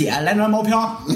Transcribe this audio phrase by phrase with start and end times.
[0.00, 0.96] 姐来张毛票。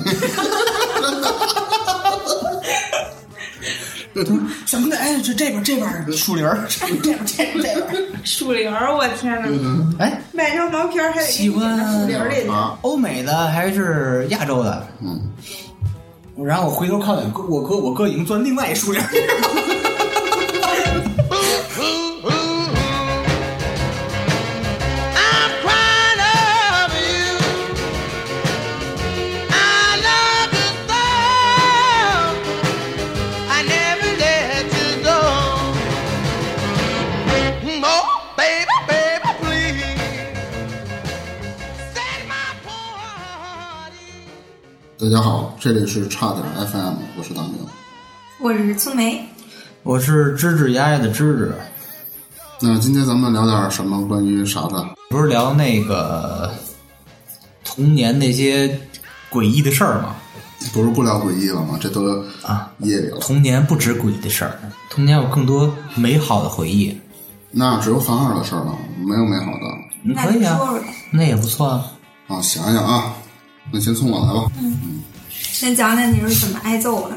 [4.66, 8.08] 小兄弟，哎，这这边这边树林儿， 这边这边这边这边。
[8.22, 9.48] 树林儿，我天哪！
[10.04, 12.48] 哎，买张毛片儿还得给你捡到树林儿里去。
[12.48, 14.86] 啊，欧美的还是亚洲的？
[15.02, 15.32] 嗯，
[16.44, 19.08] 然后我回头看看，我哥我哥已经钻另外一树林儿
[45.04, 47.52] 大家好，这里是差点 FM，我是大明。
[48.40, 49.22] 我是粗梅，
[49.82, 51.50] 我是吱吱呀呀的吱吱，
[52.62, 54.82] 那今天咱们聊点什么关于啥的？
[55.10, 56.50] 不是聊那个
[57.62, 58.80] 童年那些
[59.30, 60.16] 诡异的事儿吗？
[60.72, 61.76] 不是不聊诡异了吗？
[61.78, 63.18] 这都啊，夜里了。
[63.20, 64.58] 童年不止诡异的事儿，
[64.88, 66.98] 童年有更多美好的回忆。
[67.50, 69.60] 那只有犯二的事儿了，没有美好的
[70.02, 70.58] 你可以啊
[71.10, 71.92] 那也不错啊。
[72.28, 72.40] 啊。
[72.40, 73.12] 想想啊，
[73.72, 74.50] 那先从我来吧。
[74.60, 75.02] 嗯
[75.36, 77.16] 先讲讲你是怎么挨揍的。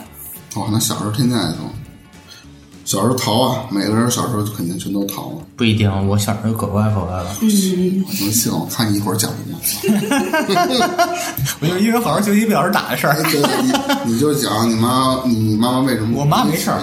[0.56, 1.58] 哦，那小时候天天挨揍，
[2.86, 5.38] 小时候逃啊，每个人小时候肯定全都逃了。
[5.56, 7.36] 不一定，我小时候可乖可乖了。
[7.42, 8.52] 嗯能信？
[8.52, 9.58] 我看你一会儿讲什么。
[11.62, 13.16] 我就因为好好学习不小时打的事儿。
[14.06, 16.20] 你你就讲你妈，你你妈妈为什么？
[16.20, 16.80] 我妈没事儿，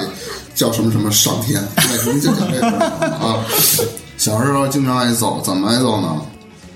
[0.55, 2.79] 叫什么什么上天，对，你就讲这事儿
[3.21, 3.45] 啊。
[4.19, 6.21] 小时候经常挨揍，怎么挨揍呢？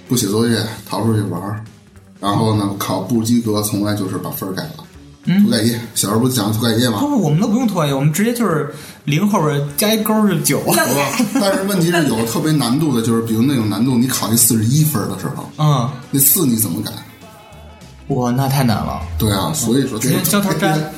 [0.09, 0.57] 不写作业，
[0.89, 1.63] 逃出去玩儿，
[2.21, 4.85] 然后呢，考不及格，从来就是把分儿改了。
[5.43, 7.09] 涂改液，小时候不讲涂改液吗不？
[7.09, 10.63] 不，我们都不用涂改液，我们直接就是零后边加一勾是九。
[11.35, 16.91] 但是问题是有特别难度的，就是比如那种难度，你考一四十一分的时候，嗯，那四你怎么改？
[18.09, 19.03] 哇，那太难了。
[19.19, 20.93] 对啊，所以说直接交头粘。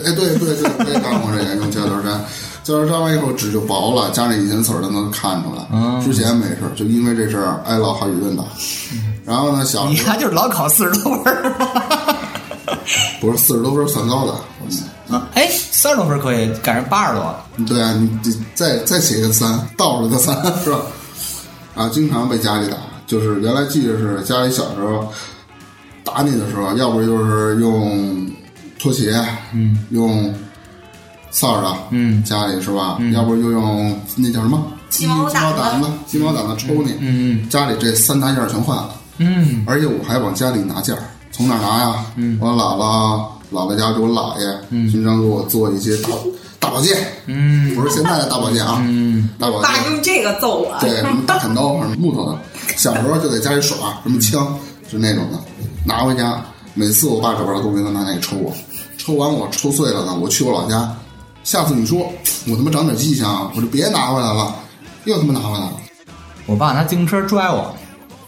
[0.00, 2.24] 对，哎，对对对，我也干过这个，用胶条粘。
[2.62, 5.62] 胶条粘完以后纸就薄了，加那以前词儿都能看出来。
[5.72, 8.44] 嗯之前没事儿，就因为这事儿挨了好几顿打。
[9.24, 11.54] 然后呢，小你时候看就是老考四十多分儿
[13.20, 14.32] 不是四十多分儿算高的，
[15.14, 15.28] 啊？
[15.34, 17.34] 哎，三十多分儿可以，赶上八十多。
[17.66, 20.78] 对啊，你得再再写一个三，倒着的三是吧？
[21.74, 25.06] 啊，经常被家里打，就是原来记得是家里小时候
[26.04, 28.26] 打你的时候，要不就是用
[28.78, 29.14] 拖鞋，
[29.52, 30.32] 嗯，用
[31.30, 32.22] 扫帚，嗯。
[32.24, 32.98] 家里是吧？
[33.12, 39.64] 要不就用那叫什么鸡毛掸子鸡毛掸子抽你，嗯家里这三大件儿全换了，嗯。
[39.66, 42.06] 而且我还往家里拿件儿，从哪拿呀？
[42.16, 46.10] 嗯，我姥姥姥姥家给我姥爷，嗯，经常给我做一些大
[46.58, 47.74] 大宝剑，嗯。
[47.74, 52.38] 不是现在的大宝剑啊，嗯，大宝爸剑，用这个揍我，对，什么大砍刀，什么木头的，
[52.76, 54.56] 小时候就在家里耍，什么枪，
[54.90, 55.38] 就那种的，
[55.84, 56.42] 拿回家，
[56.78, 58.52] 每次我爸找不着东西，他拿那个抽我，
[58.98, 60.94] 抽完我抽碎了呢，我去我老家，
[61.42, 62.12] 下次你说
[62.46, 64.54] 我他妈长点记性啊，我就别拿回来了，
[65.06, 65.72] 又他妈拿回来了，
[66.44, 67.74] 我爸拿自行车拽我，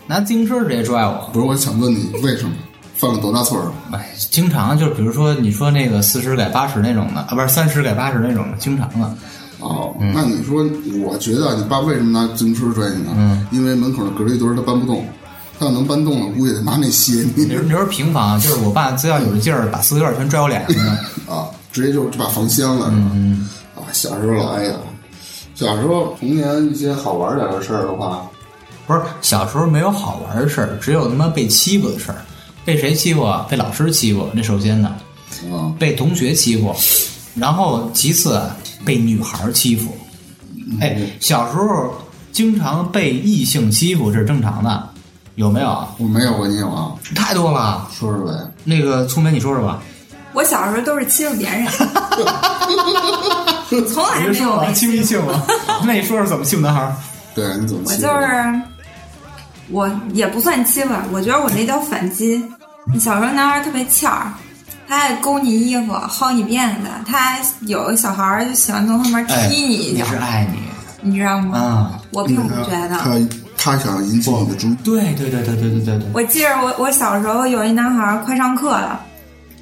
[0.06, 1.28] 拿自行车直接拽我。
[1.30, 2.52] 不是，我想问你为什么
[2.96, 3.70] 犯了多大错儿？
[3.92, 9.14] 哎，经常就是比如说你说那个四十改八十那种的，啊，不是三十改八十那种的，经常的。
[9.60, 10.64] 哦，那你说，
[11.04, 13.10] 我觉得你爸为什么拿自行车拽你呢？
[13.16, 15.04] 嗯，因为门口的隔离墩儿他搬不动，
[15.58, 20.98] 他要能搬动了，估计得拿那卸你你说平房，就是我爸只要有这劲儿，把四合院全拽我脸上呢。
[21.28, 22.88] 啊，直接就就把房掀了？
[22.92, 24.72] 嗯，啊，小时候老哎呀。
[25.54, 28.24] 小时候童年一些好玩点的事儿的话，
[28.86, 32.18] 不是小时候没有好玩的事儿，只有他妈被欺负的事儿。
[32.64, 33.44] 被谁欺负啊？
[33.50, 34.94] 被老师欺负，那首先呢，
[35.44, 36.72] 嗯，被同学欺负，
[37.34, 39.90] 然后其次啊，被女孩欺负。
[40.80, 41.92] 哎，小时候
[42.30, 44.88] 经常被异性欺负是正常的，
[45.38, 45.88] 有没有啊？
[45.98, 46.90] 我没有过，你有啊？
[47.14, 47.86] 太多了。
[47.96, 48.32] 说说呗。
[48.64, 49.80] 那个聪明，你说说吧。
[50.32, 51.64] 我小时候都是欺负别人，
[53.86, 55.40] 从来没有被欺负异性吗？
[55.86, 56.92] 那你说说怎么欺负男孩？
[57.36, 58.14] 对，你怎么我欺负我？
[58.14, 58.60] 就是，
[59.70, 62.42] 我也不算欺负，我觉得我那叫反击。
[62.98, 64.32] 小时候男孩特别欠儿，
[64.88, 70.58] 他爱勾你衣服、薅你辫子，他还有个小孩儿就喜欢从后面哎，踢你一脚，是爱你
[71.00, 71.56] 你知道吗？
[71.58, 71.92] 啊。
[72.10, 72.96] 我并不觉得。
[73.58, 76.08] 他他想引起你的注意，对对对对对对对对。
[76.14, 79.00] 我记着我我小时候有一男孩儿快上课了，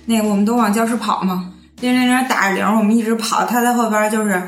[0.04, 1.50] 那个我们都往教室跑嘛，
[1.80, 4.40] 铃铃铃打着铃，我们一直跑，他在后边就是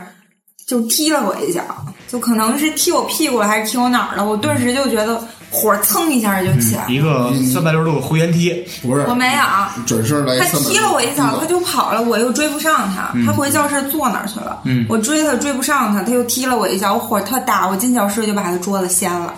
[0.66, 1.62] 就踢了我一脚，
[2.06, 6.90] 就可能是踢我屁股了还是踢我哪儿了，我顿时就觉得火蹭一下就起来了。
[6.90, 8.52] 一个三百六十度回旋踢，
[8.82, 9.40] 不是我没有，
[9.86, 14.60] 转身来他踢了我一脚，他就跑了，我又追不上他，他回教室坐哪儿去了？
[14.64, 19.32] 嗯我追他追不上他，他又踢了我一脚，我火特大，我进教室就把他桌子掀了，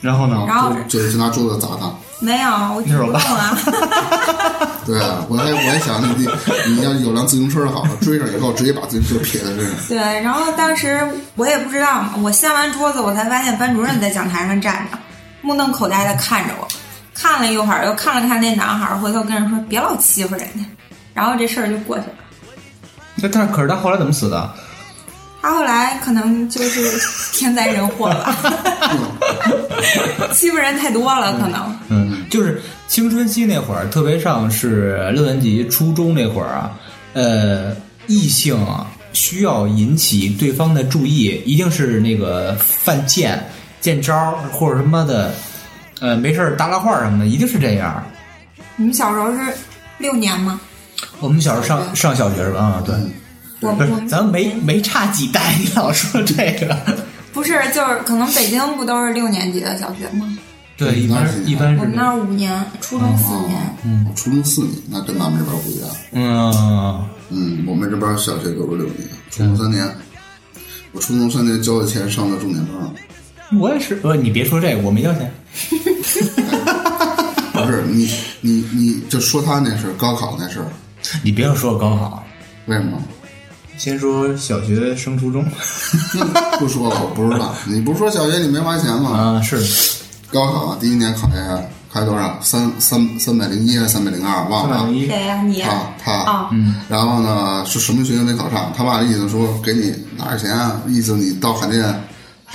[0.00, 0.44] 然后呢？
[0.46, 1.92] 然后就就拿桌子砸他。
[2.20, 3.58] 没有，我举不动啊。
[4.86, 6.26] 对啊，我还我还想你
[6.66, 9.74] 你你要有辆自行车好了，追上以后直接把自行车撇在身上。
[9.88, 11.04] 对，然后当时
[11.34, 14.98] 我也不知道嘛，我掀完桌子，我才发现班主任在讲台上站着，
[15.42, 16.66] 目瞪口呆的看着我，
[17.12, 20.64] 看了一会儿，又看了看那男孩儿，回头跟人说别老欺负人家，
[21.12, 22.14] 然后这事儿就过去了。
[23.16, 24.50] 那但可是他后来怎么死的？
[25.42, 26.98] 他后来可能就是
[27.36, 28.36] 天灾人祸吧，
[30.32, 31.78] 欺负人太多了，可能。
[31.88, 36.70] 嗯，就是青春期那会儿，特别像是六年级、初中那会儿啊，
[37.14, 43.44] 呃，异性啊需要引起对方的注意，一定是那个犯贱、
[43.82, 45.34] 见招儿或者什么的，
[46.00, 48.02] 呃，没事儿搭拉话什么的，一定是这样。
[48.76, 49.38] 你们小时候是
[49.98, 50.58] 六年吗？
[51.20, 52.60] 我们小时候上上小学是吧？
[52.60, 52.94] 啊、对，
[53.60, 56.74] 不是我我，咱们没没差几代， 你老说这个。
[57.32, 60.38] 不是，就是可能北京不都是六年级的小学吗？
[60.76, 63.76] 对，一般是一般是我们那儿五年，初中四年。
[63.84, 65.88] 嗯，初中四年，那跟咱们这边不一样。
[66.12, 69.86] 嗯，嗯，我们这边小学都是六年，初中三年。
[70.92, 72.76] 我初中三年交的钱上的重点班，
[73.58, 73.98] 我也是。
[74.02, 75.32] 呃，你别说这个，我没交钱。
[77.52, 78.10] 不是你
[78.40, 80.66] 你你就说他那事儿，高考那事儿，
[81.22, 82.24] 你别说高考，
[82.66, 82.98] 为什么？
[83.76, 85.44] 先说小学升初中。
[86.58, 87.54] 不说了，我不知道。
[87.66, 89.10] 你不是说小学你没花钱吗？
[89.10, 89.58] 啊，是
[90.30, 91.60] 高考啊第一年考下
[91.92, 92.38] 考多少？
[92.40, 94.44] 三三三百零一还是三百零二？
[94.48, 94.78] 忘了啊。
[94.80, 95.06] 三百零一。
[95.06, 95.60] 谁呀、你？
[95.62, 95.70] 他
[96.02, 98.72] 他啊嗯，然后呢，是什么学校没考上？
[98.76, 101.82] 他爸的意思说给你拿点钱啊，意思你到海淀，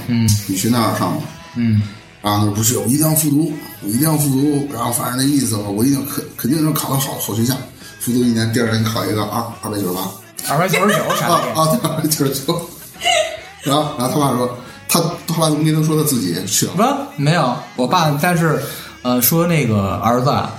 [0.08, 1.24] 嗯你去那儿上吧。
[1.56, 1.82] 嗯
[2.22, 3.54] 然后他说不去，我一定要复读，
[3.84, 4.68] 我一定要复读。
[4.74, 7.56] 然后反正那意思，我一定肯肯定能考到好好学校。
[8.00, 10.10] 复读一年，第二年考一个二二百九十八，
[10.50, 11.42] 二百九十九，啥啊。
[11.56, 12.70] 啊，对，二百九十九。
[13.64, 14.58] 然后然后他爸说，
[14.88, 16.74] 他他爸怎么跟他说他自己去了？
[17.16, 18.62] 不，没有，我爸，但是，
[19.04, 20.54] 呃，说那个儿子啊，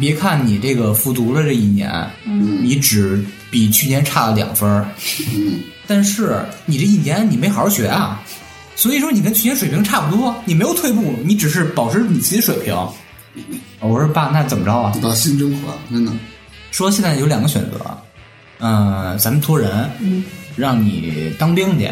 [0.00, 1.90] 别看你这个复读了这一年，
[2.24, 4.86] 嗯，你只比去年差了两分儿，
[5.34, 8.22] 嗯，但是你这一年你没好好学啊，
[8.80, 12.74] 所以说你跟去年水平差不多，你没有退步，你只是保持你自己水平。
[13.78, 14.90] 我说爸，那怎么着啊？
[14.94, 16.10] 你爸心真宽，真的。
[16.70, 17.78] 说现在有两个选择，
[18.58, 20.24] 嗯、咱们托人，嗯，
[20.56, 21.90] 让你当兵去，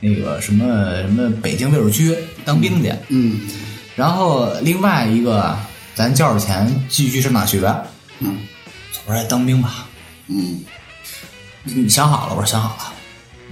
[0.00, 0.64] 那个什么
[1.02, 3.42] 什么北京卫戍区当兵去，嗯
[3.94, 5.54] 然后另外一个
[5.94, 7.60] 咱交点钱继续上大学。
[8.20, 8.38] 嗯
[9.04, 9.86] 我说哎当兵吧，
[10.28, 10.64] 嗯
[11.64, 12.34] 你想好了？
[12.34, 12.93] 我说想好了。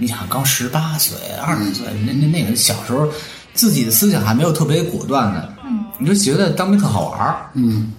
[0.03, 3.07] 你想刚十八岁、二十岁，那那那个小时候
[3.53, 7.93] 自己的思想还没有特别果断呢，嗯，你就觉得当兵特好玩儿，嗯，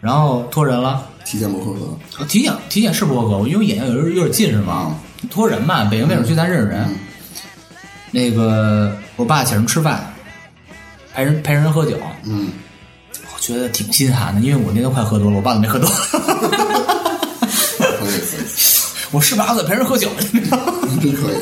[0.00, 1.04] 然后托人了。
[1.24, 1.98] 体检不合格。
[2.20, 4.96] 我体检体检是不合格，因为我眼睛有点有点近视嘛。
[5.28, 6.84] 托人嘛，北京卫戍区咱认识人。
[6.88, 6.96] 嗯
[8.10, 10.14] 那个我爸请人吃饭，
[11.12, 12.48] 陪人陪人喝酒，嗯，
[13.34, 15.86] 我觉得挺心寒的，因为我那天快喝多了，我爸都没喝多。
[19.10, 21.36] 我十八岁陪人喝酒，你知道吗真可以。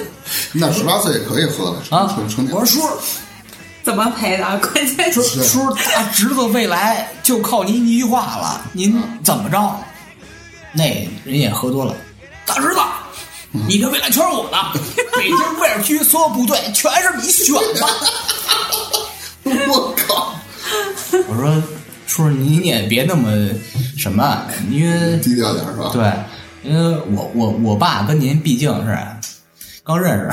[0.53, 2.45] 那十八岁也可以喝的啊成成！
[2.45, 2.55] 年。
[2.55, 2.89] 我说叔
[3.83, 4.45] 怎么陪的？
[4.59, 9.77] 关键叔是叔，大侄子未来就靠您一句话了，您怎么着？
[10.73, 10.85] 那
[11.25, 11.95] 人也喝多了，
[12.45, 12.81] 大侄子，
[13.51, 14.59] 你的未来全是我的，
[15.17, 17.87] 北京卫尔区所有部队全是你选的。
[19.69, 20.35] 我靠，
[21.29, 21.55] 我说
[22.07, 23.31] 叔叔，你也别那么
[23.97, 25.91] 什么，因为低调点是吧？
[25.93, 26.13] 对，
[26.67, 28.99] 因为我我我爸跟您毕竟是
[29.85, 30.31] 刚认识，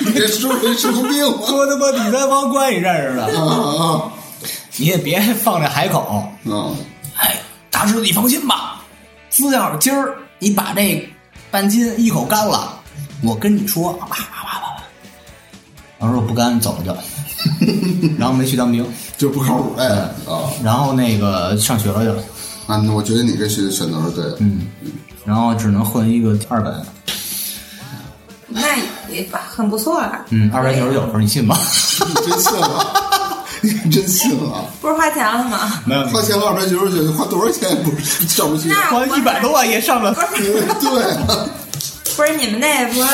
[0.04, 1.46] 你这说人神经病吗？
[1.46, 4.10] 说他妈第三方关系认识的，啊
[4.76, 6.00] 你也别放这海口。
[6.00, 6.74] 啊啊！
[7.16, 7.36] 哎，
[7.70, 8.82] 大侄子你放心吧，
[9.30, 11.08] 只要今儿你把这
[11.50, 12.78] 半斤一口干了，
[13.22, 14.82] 我跟你说，叭叭叭叭叭。
[15.98, 16.96] 我说我不干，走了就，
[18.18, 18.84] 然后没去当兵，
[19.18, 19.86] 就不靠谱哎
[20.26, 20.50] 啊！
[20.64, 22.14] 然后那个上学了就，
[22.70, 24.36] 啊，那我觉得你这选选择是对的。
[24.38, 24.68] 嗯，
[25.24, 26.72] 然后只能混一个二本，
[28.46, 28.60] 那
[29.10, 30.24] 也很不错了。
[30.30, 31.58] 嗯，二百九十九分，你信吗？
[32.06, 32.86] 你真信了？
[33.60, 34.64] 你真信了？
[34.80, 35.82] 不是花钱了吗？
[35.84, 38.68] 没有花钱二百九十九，花多少钱也不是上不去？
[38.68, 40.14] 那花一百多万也上不了。
[40.14, 41.48] 对啊，
[42.16, 43.08] 不是你们那不是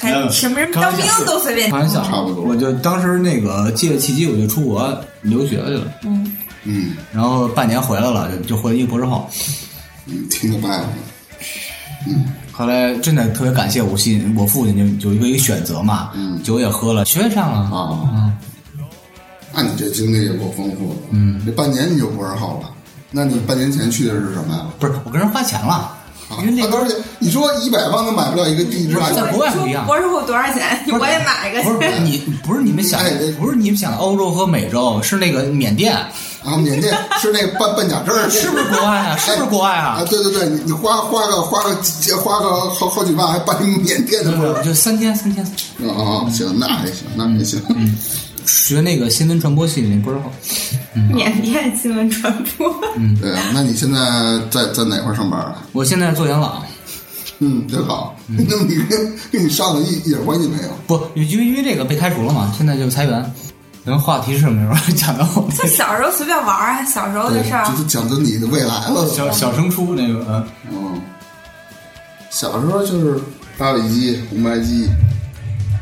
[0.00, 6.36] 还什么人当兵都随便开玩笑，差不多我就当时那个借着契机，我就出国留学去了，嗯，
[6.70, 9.28] 嗯，然后半年回来了，就就回一个博士后。
[10.06, 10.88] 嗯听得白了。
[12.52, 14.04] 后来真的特别感谢我父
[14.36, 18.36] 我父亲就有一个一个选择嘛，嗯酒也喝了，学也上了，啊嗯，
[19.52, 21.00] 那你这经历也够丰富的。
[21.10, 22.70] 嗯，这半年你就博士后了，
[23.10, 24.66] 那你半年前去的是什么呀？
[24.78, 25.74] 不是我跟人花钱了，
[26.30, 30.80] 啊因为那边而且你说一百万都买不了一个地质在国外不一样博士后多少钱？
[30.98, 31.82] 我也买一个不。
[31.82, 33.00] 是你不是你们想
[33.38, 35.96] 不是你们想的欧洲和美洲，是那个缅甸，
[36.48, 39.16] 啊，缅甸是那个办办假证儿，是不是国外啊？
[39.16, 39.98] 是不是国外啊？
[40.00, 40.04] 啊？
[40.08, 45.44] 对对对，你你花花个花个几花个好好几万，还办一缅甸的不是，就三天三天，
[45.88, 47.60] 啊啊，行，那还行，那还行。
[48.46, 50.32] 学那个新闻传播系那不是好。
[51.14, 54.00] 缅甸新闻传播，嗯对啊，那你现在
[54.50, 55.62] 在在哪块儿上班啊？
[55.72, 56.62] 我现在做养老，
[57.40, 58.16] 嗯，真好。
[58.26, 60.68] 那么你跟跟你上的一一点关系没有？
[60.86, 63.34] 不，因为因为这个被开除了嘛，现在就裁员。
[63.84, 67.64] 咱们话题是什么时候讲到我们就小时候随便玩儿啊，小时候，的事儿。
[67.64, 69.06] 就是讲的你的未来了。
[69.08, 71.00] 小小升初那个，嗯嗯，
[72.30, 73.18] 小时候就是
[73.56, 74.90] 八里鸡、红白鸡，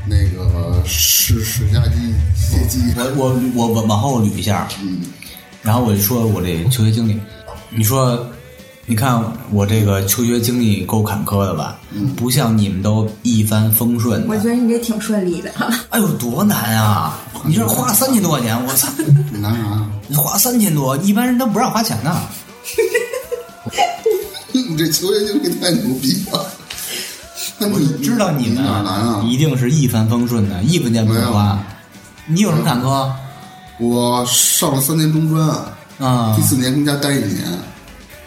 [0.09, 2.81] 那个史史家鸡、蟹鸡。
[2.97, 5.01] 我我我我往后捋一下，嗯，
[5.63, 7.21] 然后我就说我这求学经历，
[7.71, 8.25] 你说，
[8.89, 11.77] 你看我这个求学经历够坎坷的吧？
[11.93, 14.29] 嗯不像你们都一帆风顺的。
[14.29, 15.51] 我觉得你这挺顺利的。
[15.91, 17.19] 哎呦，多难啊！
[17.45, 18.89] 你这花三千多块钱，我操！
[19.33, 19.87] 你拿啥？
[20.07, 22.17] 你花三千多，一般人都不让花钱呢。
[24.53, 26.47] 你这求学经历太牛逼了。
[27.59, 29.21] 那我你知道你们哪难啊？
[29.25, 31.59] 一定是一帆风顺的，一分钱不用花。
[32.27, 33.11] 你有什么坎坷
[33.79, 35.49] 我上了三年中专，
[35.99, 36.43] 啊第？
[36.43, 37.45] 四年跟家待一年，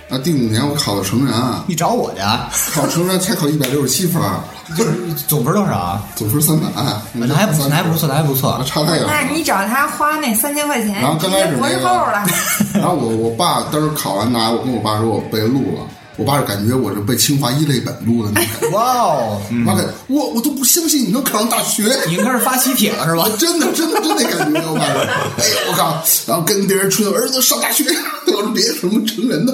[0.09, 1.33] 啊，第五年我考的成人，
[1.67, 2.49] 你找我去啊？
[2.73, 4.19] 考成人才考一百六十七分，
[4.75, 4.91] 就是
[5.27, 6.03] 总分多少啊？
[6.15, 6.67] 总分三百，
[7.13, 8.59] 那还不错那还不错，那还不错。
[8.65, 9.11] 差太远了。
[9.11, 12.25] 那你找他花那三千块钱，然后刚开始博士那个后了。
[12.73, 15.85] 然后我我爸当时考完拿，我跟我爸说我被录了，
[16.17, 21.83] 我爸就感觉我是被清华一类本录的那种，哇哦，嗯我感觉我我都不相信你能考上大学。
[22.07, 23.29] 已经开始发喜帖了是吧？
[23.37, 25.01] 真的，真的，真的感觉，我爸说，
[25.37, 26.03] 哎呀，我靠！
[26.25, 27.83] 然后跟别人吹，儿子上大学，
[28.25, 29.53] 我说别什么成人的，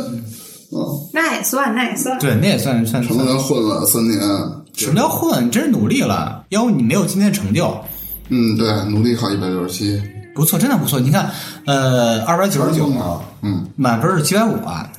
[0.82, 2.18] 啊，那也算，那也算。
[2.20, 3.18] 对，那也算算算。
[3.18, 4.20] 成人混了三年，
[4.74, 5.46] 什么叫混？
[5.46, 7.76] 你真是努力了，要不你没有今天的成就。
[8.30, 10.02] 嗯，对，努力考一百六十七，
[10.34, 11.00] 不错，真的不错。
[11.00, 11.30] 你看，
[11.66, 14.90] 呃，二百九十九，啊，嗯满分是七百五啊，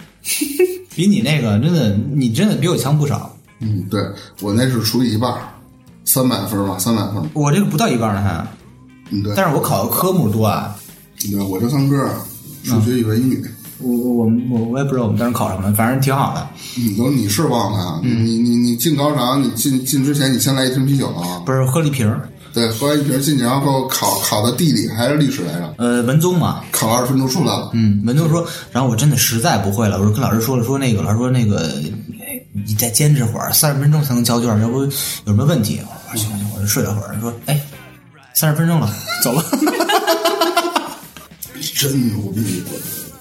[0.95, 3.35] 比你那个真的，你真的比我强不少。
[3.61, 4.01] 嗯，对
[4.43, 5.41] 我那是除以一半儿，
[6.05, 8.47] 三百分吧，三百分，我这个不到一半呢还，
[9.11, 10.77] 嗯，对，但是我考的科目多啊。
[11.19, 12.09] 对，我就三科，
[12.63, 13.45] 数学、语文、英语，
[13.79, 16.49] 我我我我也不知道我们当时考什么，反正挺好的。
[16.77, 22.11] 你，都你是忘了啊，你你你你进考场，你进进之前，你先来一瓶啤酒啊，不是喝了一瓶，
[22.55, 31.71] 对，喝完一瓶进去，然后考考的地理还是历史来着，呃，文综嘛，考二十分钟出来了，嗯，文综说，然后我真的实在不会了，我说跟老师说了，说那个老师说那个
[32.21, 35.81] 哎你再坚持会儿，三十分钟才能交卷，要不有什么问题？
[35.85, 37.15] 我说行行，我就睡了会儿。
[37.21, 37.61] 说哎，
[38.35, 38.91] 三十分钟了，
[39.23, 39.45] 走了。
[41.75, 43.16] 真牛逼，我我靠！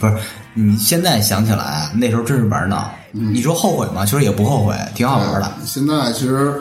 [0.00, 0.16] 不是，
[0.54, 2.90] 你现在想起来啊，那时候真是玩闹。
[3.10, 4.04] 你说后悔吗？
[4.04, 5.52] 其实也不后悔，挺好玩的。
[5.64, 6.54] 现在其实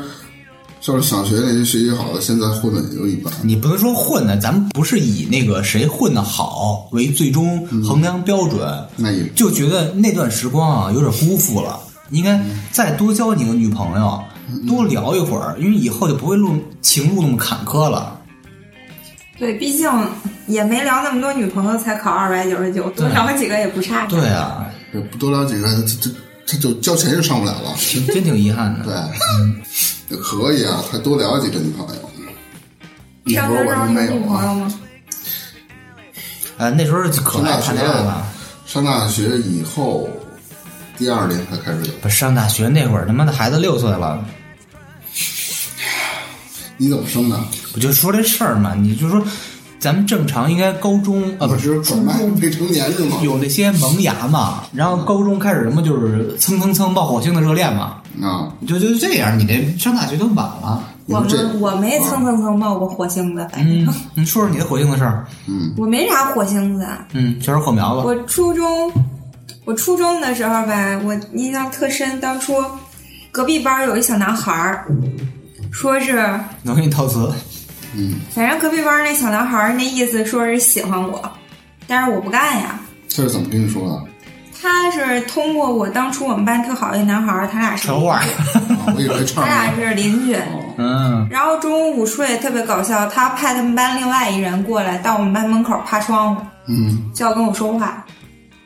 [0.82, 3.32] 就是小学那些学习好的，现在混的也就一般。
[3.44, 11.80] 你不能说混的，咱们不是以那个谁混的好为最终衡量标准，那也就觉得那段时光啊有点辜负了。
[12.10, 12.42] 应该
[12.72, 14.24] 再多交几个女朋友，
[14.66, 18.17] 多聊一会儿，因为以后就不会路情路那么坎坷了。
[19.40, 19.90] 对，毕竟
[20.48, 24.06] 也没聊那么多女朋友，才考二百九十九，多聊几个也不差。
[24.08, 26.12] 对啊，这不多聊几个，这这
[26.46, 27.76] 这就交钱就上不了了。
[27.94, 28.86] 真真挺遗憾的。
[28.86, 28.94] 对，
[30.16, 32.02] 也可以啊，还多聊几个女朋友。
[33.24, 34.16] 那上会儿我学时候有就没有啊。
[34.16, 34.80] 女朋友吗？
[36.58, 38.26] 呃，那时候就可爱谈恋爱了。
[38.66, 40.10] 上大学以后，
[40.98, 41.94] 第二年才开始有。
[42.02, 44.26] 不上大学那会儿，他妈的孩子六岁了，
[46.78, 47.40] 你怎么生的？
[47.76, 49.22] 我就说这事儿嘛，你就说
[49.80, 53.18] 咱们正常应该高中啊，不是是拐卖未成年是吗？
[53.24, 60.84] 有那些萌芽嘛，然后高中开始什么就是蹭蹭蹭冒火星的热恋嘛，啊，就就这样，你这上大学都晚了。
[61.08, 65.26] 我们我没蹭蹭蹭冒过火星子，反正、嗯，你说说你的火星子事儿。
[65.48, 66.86] 嗯我没啥火星子。
[67.14, 68.06] 嗯，全是火苗子。
[68.06, 68.92] 我初中，
[69.64, 72.20] 我初中的时候吧，我印象特深。
[72.20, 72.56] 当初
[73.32, 74.86] 隔壁班有一小男孩儿，
[75.72, 76.16] 说是
[76.64, 77.32] 能给你套词。
[77.96, 81.32] 嗯反正隔壁班那小男孩儿那意思说是喜欢我，
[81.88, 82.80] 但是我不干呀。
[83.08, 84.04] 这是怎么跟你说的？
[84.60, 88.16] 他是通过我当初我们班特好一男孩儿，他俩是传话。
[88.16, 88.26] 啊
[88.96, 89.76] 我以为唱他俩。
[89.76, 90.36] 是邻居。
[90.78, 98.06] 嗯，然后中午午睡特别搞笑，他派他们班另外一人过来到我们班门口趴窗户，嗯，就要跟我说话，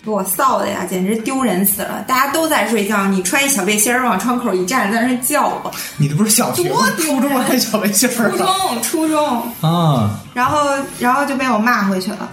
[0.04, 2.04] 给我臊的呀，简直丢人死了！
[2.08, 5.72] 大家都在睡觉，你穿一小背心儿往窗口一站，在那儿叫我。
[5.98, 6.80] 你这不是小学吗？
[6.98, 10.20] 初中还小背心儿初中，初中，啊？
[10.34, 12.28] 然后然后就被我骂回去了。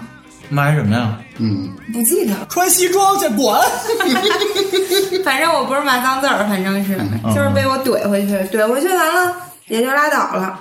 [0.48, 1.18] 骂什么呀？
[1.36, 2.46] 嗯，不记得了。
[2.48, 3.60] 穿西装去滚！
[5.22, 10.58] 反正我不是骂脏字儿，反正是嗯就是被我怼回去，怼回去完了也就拉倒了。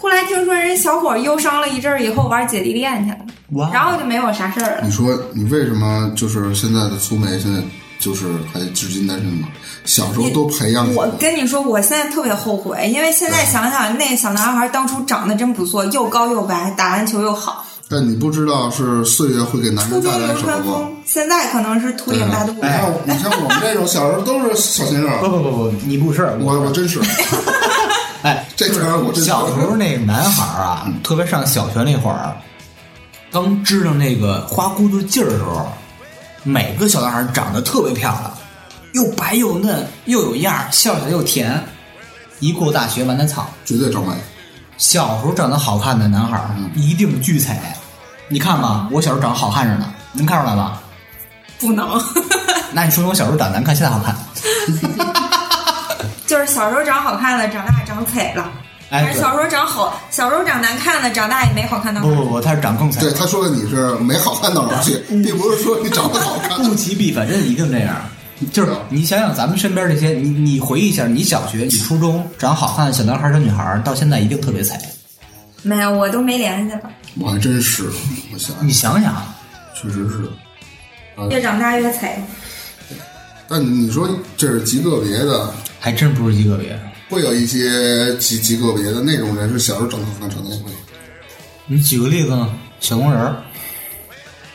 [0.00, 3.18] 后来听说人小伙忧伤了一阵儿以后玩姐弟恋去了，
[3.50, 4.90] 哇然后就没有啥事儿了你。
[4.90, 7.62] 说你为什么就是现在的苏梅现在
[7.98, 9.48] 就是还至今单身吗？
[9.84, 20.62] 小时候都培养我跟你说，我现在特别后悔，因为现在想想，那个小男孩当初长得真不错，又高又白，打篮球又好，但你不知道是岁月会给男人带来什么吗？
[20.62, 22.58] 川枫，现在可能是秃顶大肚子。
[22.62, 27.04] 你看，你像我们这种小时候都是小鲜肉，不不不不，你不是我我真是，哎，
[28.60, 32.36] 这茬儿我真是小时候那个男孩儿啊，特别上小学那会儿，
[33.32, 35.66] 刚知道那个花骨朵劲儿的时候，
[36.42, 38.30] 每个小男孩长得特别漂亮，
[38.92, 41.58] 又白又嫩又有样儿，笑起来又甜。
[42.40, 43.48] 一过大学完蛋草！
[43.64, 44.12] 绝对整美。
[44.76, 47.74] 小时候长得好看的男孩儿一定巨彩。
[48.28, 50.82] 你看吧，我小时候长得好看着呢，能看出来吧？
[51.58, 51.98] 不能，
[52.74, 54.14] 那你说明我小时候长得难看，现在好看？
[56.40, 58.50] 就是小时候长好看的，长大长丑了。
[58.88, 62.00] 哎小时候长好，小时候长难看的，长大也没好看到。
[62.00, 63.02] 不不不，他是长更惨。
[63.02, 66.58] 对，他说的你是没好看到哪儿去，并不是说你长得好看。
[66.66, 67.94] 物极必反，真的一定这样。
[68.54, 74.80] 就是你想想，咱们身边这些，你你回忆一下，你小学、你初中长好看的小男孩、小女孩，到现在一定特别惨。
[75.62, 76.80] 没有，我都没联系了。
[77.18, 77.84] 我还真是，
[78.32, 79.14] 我想你想想，
[79.74, 80.30] 确实是。
[81.28, 82.10] 越长大越惨。
[83.46, 86.78] 但你说这是极个别的，还真不是极个别。
[87.08, 90.70] 会有一些极极个别的那种人是小时候长得好看，长大会。
[91.66, 92.48] 你举个例子呢？
[92.78, 93.36] 小红人儿，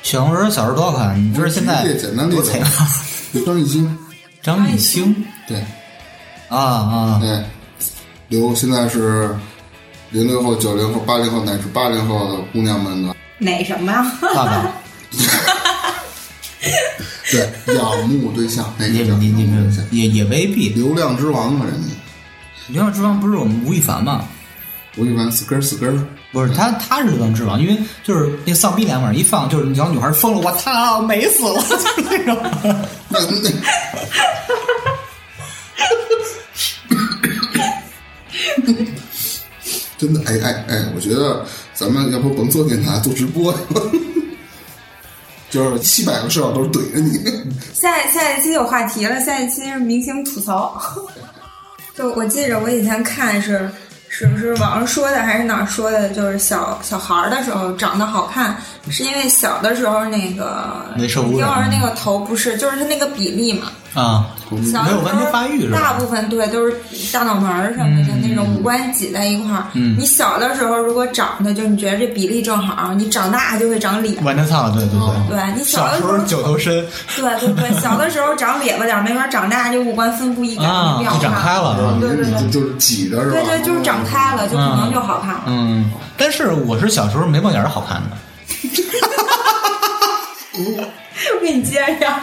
[0.03, 2.29] 小红人儿小时候多好看，你知道现在举个简单？
[3.45, 3.97] 张艺兴，
[4.41, 5.13] 张艺兴
[5.47, 5.57] 对
[6.47, 7.43] 啊啊，对，
[8.29, 9.35] 留现在是
[10.11, 14.11] 零零后、九零后、八零后乃至八零后的姑娘们的哪什么呀？
[14.21, 14.71] 爸爸，
[17.31, 20.69] 对仰慕对象，那你你你仰慕对象，也也未必。
[20.69, 21.89] 流量之王啊，人家
[22.67, 24.25] 流量之王不是我们吴亦凡吗？
[24.97, 32.37] 吴亦凡死根儿死根儿，不是他，他是流量之王，因为就是那丧逼脸往上一放，就是小女孩疯了，我操，美死了， 就是那种。
[33.09, 33.41] 那那
[39.97, 43.59] 真的，哎哎哎，我觉得咱们要不甭做电台，做直播呀，
[45.55, 47.17] 就是七百个摄像头怼着你。
[47.73, 50.79] 下下一期有话题了，下一期是明星吐槽。
[51.95, 53.69] 就我记着我以前看是
[54.09, 58.57] 是不是网上说的还是哪儿说的，就是小小孩儿的时候长得好看，
[58.89, 63.71] 是因为小的时候那个婴儿那个头不是，就是他那个比例嘛。
[63.95, 64.27] 啊，
[64.71, 66.75] 小的时候没有完全发育是吧大部分对都是
[67.13, 69.65] 大脑门儿什么的、那种五官挤在一块儿。
[69.73, 74.21] 嗯你小的时候如果长得就你觉得这比例正好，你长大就会长脸。
[74.23, 75.29] 完蛋操，对对对。
[75.29, 83.37] 对你小小时候的时候九头身对对对，小的时候长咧巴点儿，没法长大就五官分布一感啊就变化就长开了对对对就就是挤着是吧？
[83.45, 85.43] 对对，就是长开了，就可能就好看了。
[85.47, 88.17] 嗯，但是我是小时候眉毛眼儿好看的，
[90.59, 92.21] 我给你接着儿。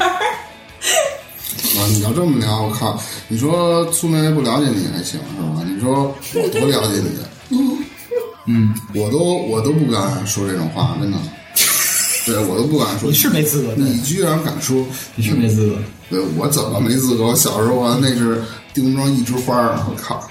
[1.79, 3.01] 啊，你要这么聊，我靠！
[3.29, 5.63] 你说苏梅不了解你还行是吧？
[5.67, 7.01] 你说我多了解
[7.49, 7.57] 你，
[8.47, 11.19] 嗯，我都我都不敢说这种话，真的。
[12.25, 13.09] 对我都不敢说。
[13.11, 14.85] 你是没资格，你居然敢说？
[15.17, 15.77] 你是没资格，
[16.11, 17.25] 对我怎么没资格？
[17.27, 18.41] 我小时候啊，那是
[18.73, 20.23] 定木庄一枝花儿，我靠！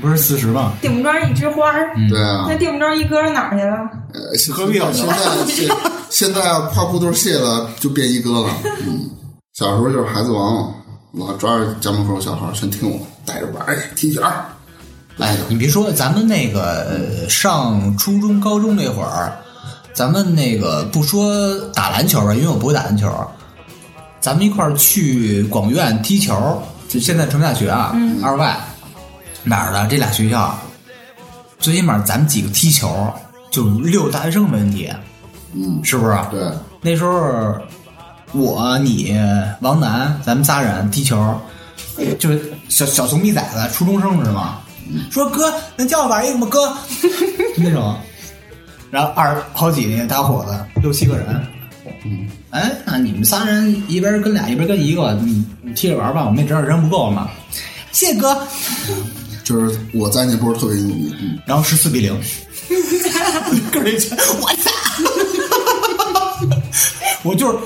[0.00, 0.74] 不是四十吗？
[0.82, 3.76] 定木庄一枝花儿，对啊那，定木庄一哥哪儿去了？
[4.12, 5.14] 呃，现隔壁老现在
[5.48, 5.68] 现
[6.10, 8.50] 现在啊胯裤都卸了，就变一哥了。
[8.86, 9.08] 嗯，
[9.54, 10.72] 小时候就是孩子王，
[11.12, 14.44] 老抓着家门口小孩儿全听我，带着玩儿去踢球儿。
[15.18, 19.32] 哎，你别说，咱们那个呃上初中、高中那会儿，
[19.92, 23.10] 咱们那个不说打篮球吧，因为我不会打篮球，
[24.20, 28.56] 咱们一块儿去广院踢球，就现在成大学啊，二外
[29.42, 30.56] 哪儿的这俩学校，
[31.58, 33.12] 最起码咱们几个踢球
[33.50, 34.92] 就六大学生没问题，
[35.54, 36.16] 嗯，是不是？
[36.30, 37.54] 对，那时候
[38.32, 39.18] 我、你、
[39.60, 41.38] 王楠，咱们仨人踢球，
[42.18, 44.58] 就是小小怂逼崽子，初中生是吗？
[45.10, 46.46] 说哥，能叫我玩一个吗？
[46.50, 46.68] 哥，
[47.56, 47.96] 就 那种。
[48.90, 51.46] 然后二十好几那大伙子，六七个人。
[52.04, 57.28] 嗯，哎，那你们仨人一边跟俩，一边跟一个，你你踢着玩吧，我们也知道人不够嘛。
[57.92, 58.46] 谢谢哥。
[59.44, 62.18] 就是我在那波特别牛逼，嗯，然后十四比零，
[63.72, 64.70] 个人拳，我操！
[67.24, 67.58] 我就是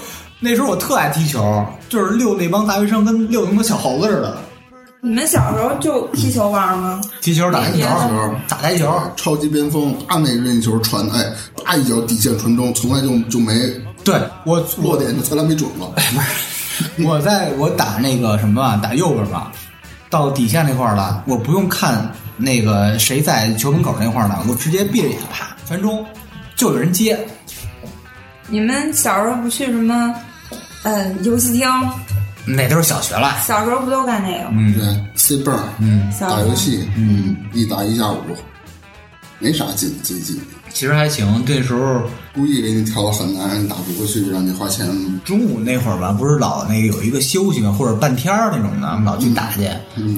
[0.44, 4.36] 那时候我特爱踢球，就是遛那帮大学生跟遛他妈小猴子似的。
[5.00, 7.00] 你们小时候就踢球玩吗？
[7.20, 11.32] 踢球、打台球打台球、打台球，超级边锋，啪那任意球传，哎，
[11.64, 13.54] 啪一脚底线传中，从来就就没
[14.02, 15.92] 对我落点，就从来没准过。
[15.96, 16.02] 哎、
[16.96, 19.52] 不是我在我打那个什么打右边吧，
[20.10, 26.04] 到底线那块儿了，我不用看那个谁在球门口那块儿呢，我直接闭着眼啪传中，
[26.56, 27.16] 就有人接。
[28.48, 30.14] 你们小时候不去什么
[30.82, 31.68] 呃游戏厅？
[32.44, 34.56] 那都是小学了，小时候不都干那个吗？
[34.56, 34.82] 嗯对
[35.14, 38.18] ，C 泵，嗯，小时候打游戏，嗯，一打一下午，
[39.38, 40.40] 没啥竞竞技，
[40.72, 41.44] 其实还行。
[41.46, 42.02] 这时候
[42.34, 44.88] 故意给你调的很难，让你打不过去，让你花钱。
[45.24, 49.70] 中午那会儿吧，不是老那个有一个休息嘛，或者半天儿那种的，老去打去。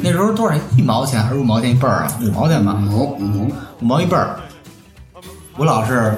[0.02, 0.62] 那时候多少钱？
[0.78, 2.18] 一毛钱还是五毛钱一倍儿啊？
[2.22, 3.44] 五毛钱吧，毛五毛，
[3.80, 4.40] 五毛一倍儿。
[5.58, 6.14] 我老是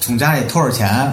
[0.00, 1.12] 从家里偷点钱，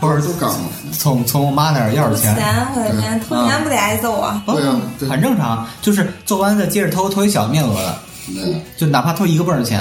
[0.00, 0.56] 或者都干了。
[0.92, 2.36] 从从我妈那儿要偷点钱。
[2.36, 4.42] 钱，我的天，偷钱不得挨揍啊？
[4.46, 7.98] 对啊很正常，就是做完再接着偷，偷一小面额的，
[8.34, 9.80] 对，就哪怕偷一个泵的钱，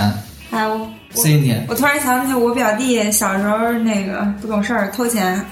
[0.51, 1.65] 哎，我四金钱。
[1.69, 5.43] 我突然想起我表弟小时候那个不懂事儿偷钱，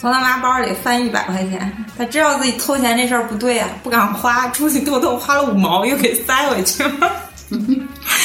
[0.00, 7.10] 从他妈包里翻一百块钱，他知道自己偷钱这事儿不对啊，不敢花，出去偷偷花了五毛又给塞回去了。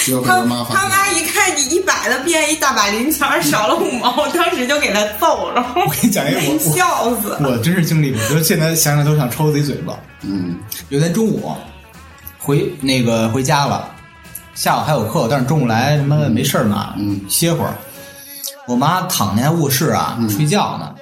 [0.09, 0.35] 需要被他
[0.73, 7.37] 他妈一看你一百的变一大把零钱，少了五毛， 当时就给他揍了，我跟你讲一个， 我我笑死。
[7.43, 9.97] 我真是经历过，就是现在想想都想抽自己嘴巴。
[10.21, 10.57] 嗯，
[10.89, 11.55] 有天中午
[12.37, 13.89] 回那个回家了，
[14.55, 17.73] 下午还有课，但是中午来什么没事儿嘛，嗯歇会儿。
[18.67, 20.93] 我妈躺在卧室啊、睡觉呢，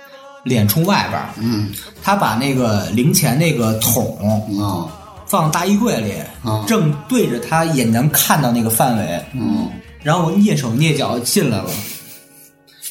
[0.44, 1.70] 脸冲外边儿，嗯
[2.02, 4.18] 她把那个零钱那个桶
[4.62, 4.88] 啊
[5.28, 6.14] 放大衣柜里，
[6.44, 6.64] 啊。
[6.68, 9.70] 正对着他也能看到那个范围，嗯。
[10.04, 11.70] 然后我蹑手蹑脚进来了。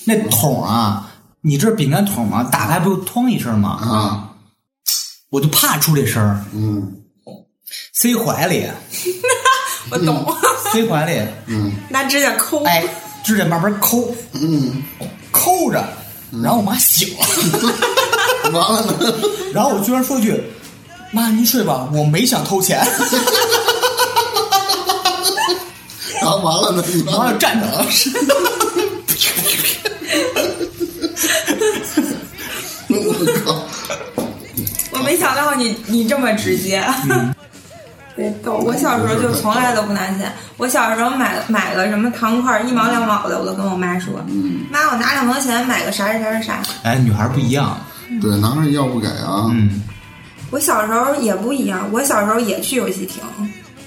[0.04, 2.42] 那桶啊，你知道饼干桶吗？
[2.44, 3.70] 打开不就通一声吗？
[3.82, 4.32] 啊。
[5.30, 6.92] 我就怕出这声儿，嗯。
[7.92, 8.64] 塞怀里，
[9.90, 10.24] 我懂，
[10.72, 11.72] 塞怀里，嗯。
[11.88, 12.62] 拿指甲抠。
[12.64, 12.84] 哎，
[13.24, 14.82] 指甲慢慢抠，嗯，
[15.32, 15.84] 抠着，
[16.42, 19.14] 然后我妈醒了， 完了呢，
[19.52, 20.40] 然后我居然说句
[21.16, 22.78] ：“妈，您睡吧，我没想偷钱。
[26.20, 27.86] 然后完了呢，你”我妈就站着了，
[32.88, 32.94] 我
[33.46, 33.62] 靠，
[34.90, 36.84] 我没想到你你这么直接。
[38.14, 38.58] 别， 逗！
[38.58, 40.30] 我小时候就从来都不拿钱。
[40.58, 44.12] 我小时候买买个什么糖块儿一毛两毛的，我都跟我妈说
[44.70, 46.62] ：“妈，我拿两毛钱买个啥啥啥啥。
[46.82, 47.80] 哎，女孩不一样，
[48.20, 49.82] 对，男孩要不给啊，嗯，”
[50.50, 53.22] 我小时候也不一样，我小时候也去游戏厅，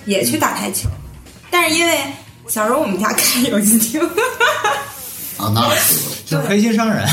[0.05, 0.89] 也去打台球，
[1.49, 1.97] 但是因为
[2.47, 4.01] 小时候我们家开游戏厅，
[5.37, 7.05] 啊，那是 的，就是黑心商人。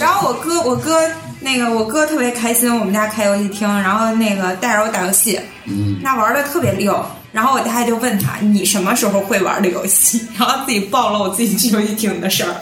[0.00, 1.00] 然后我哥我哥
[1.40, 7.04] 那个我哥特别开心，我们家开游戏厅，然后那个带着我打游戏，嗯，那玩的特别溜。
[7.32, 12.54] 然后我大爷就问他：“你什么时候会玩的游戏？” 然后自己暴露自己去游戏厅的事儿。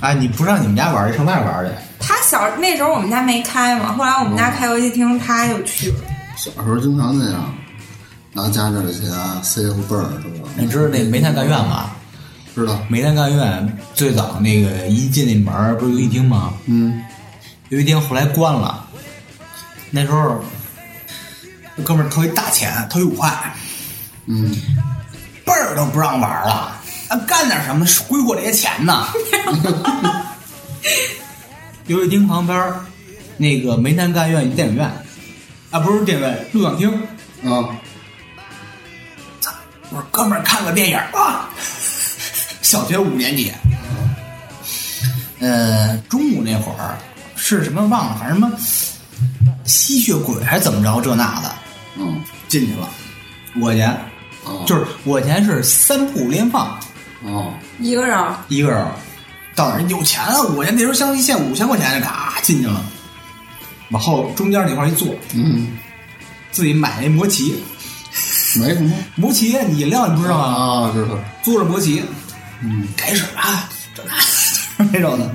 [0.00, 1.72] 哎，你不上你们家玩去，上外玩去。
[2.10, 5.98] 他小那时候我们家没开嘛，后来我们家开游戏厅，他就去了。
[6.36, 7.54] 小时候经常那样，
[8.32, 9.02] 拿家里的钱
[9.44, 10.48] 塞后泵儿是吧？
[10.56, 11.92] 你知道那煤炭干院吗？
[12.52, 16.52] 知道，煤炭干院最早那个一进那门儿不是游戏厅吗？
[16.66, 17.00] 嗯
[17.68, 18.84] 游戏厅后来关了，
[19.90, 20.42] 那时候
[21.76, 23.30] 那哥们儿投一大钱，投一五块，
[24.26, 24.52] 嗯，
[25.44, 29.06] 辈儿都不让玩了，啊，干点什么挥霍这些钱呢？
[31.90, 32.86] 游戏厅旁边儿
[33.36, 34.86] 那个煤炭干院电影院，
[35.72, 36.88] 啊，不是电影院，录像厅。
[37.42, 37.74] 啊，
[39.88, 41.50] 我说哥们儿看个电影儿啊，
[42.62, 43.52] 小学五年级，
[45.40, 46.96] 呃，中午那会儿
[47.34, 48.56] 是什么忘了，反正什么
[49.64, 51.52] 吸血鬼还是怎么着这那的，
[51.96, 52.22] 嗯。
[52.46, 52.88] 进去了，
[53.56, 53.98] 五块钱，
[54.44, 56.78] 哦，就是五块钱是三部连放，
[57.24, 58.78] 哦，一个人儿，一个人
[59.54, 62.84] 到那儿有钱啊，五块钱那时候相一现五千块钱，咔进去了，
[63.90, 65.76] 往后中间那块一坐，嗯，
[66.50, 67.62] 自己买一摩奇，
[68.56, 68.92] 买什么？
[69.16, 70.44] 摩奇你饮料你不知道吗？
[70.88, 72.02] 啊，知道，坐着摩奇，
[72.62, 75.30] 嗯，开始啊，这那就是 那种的，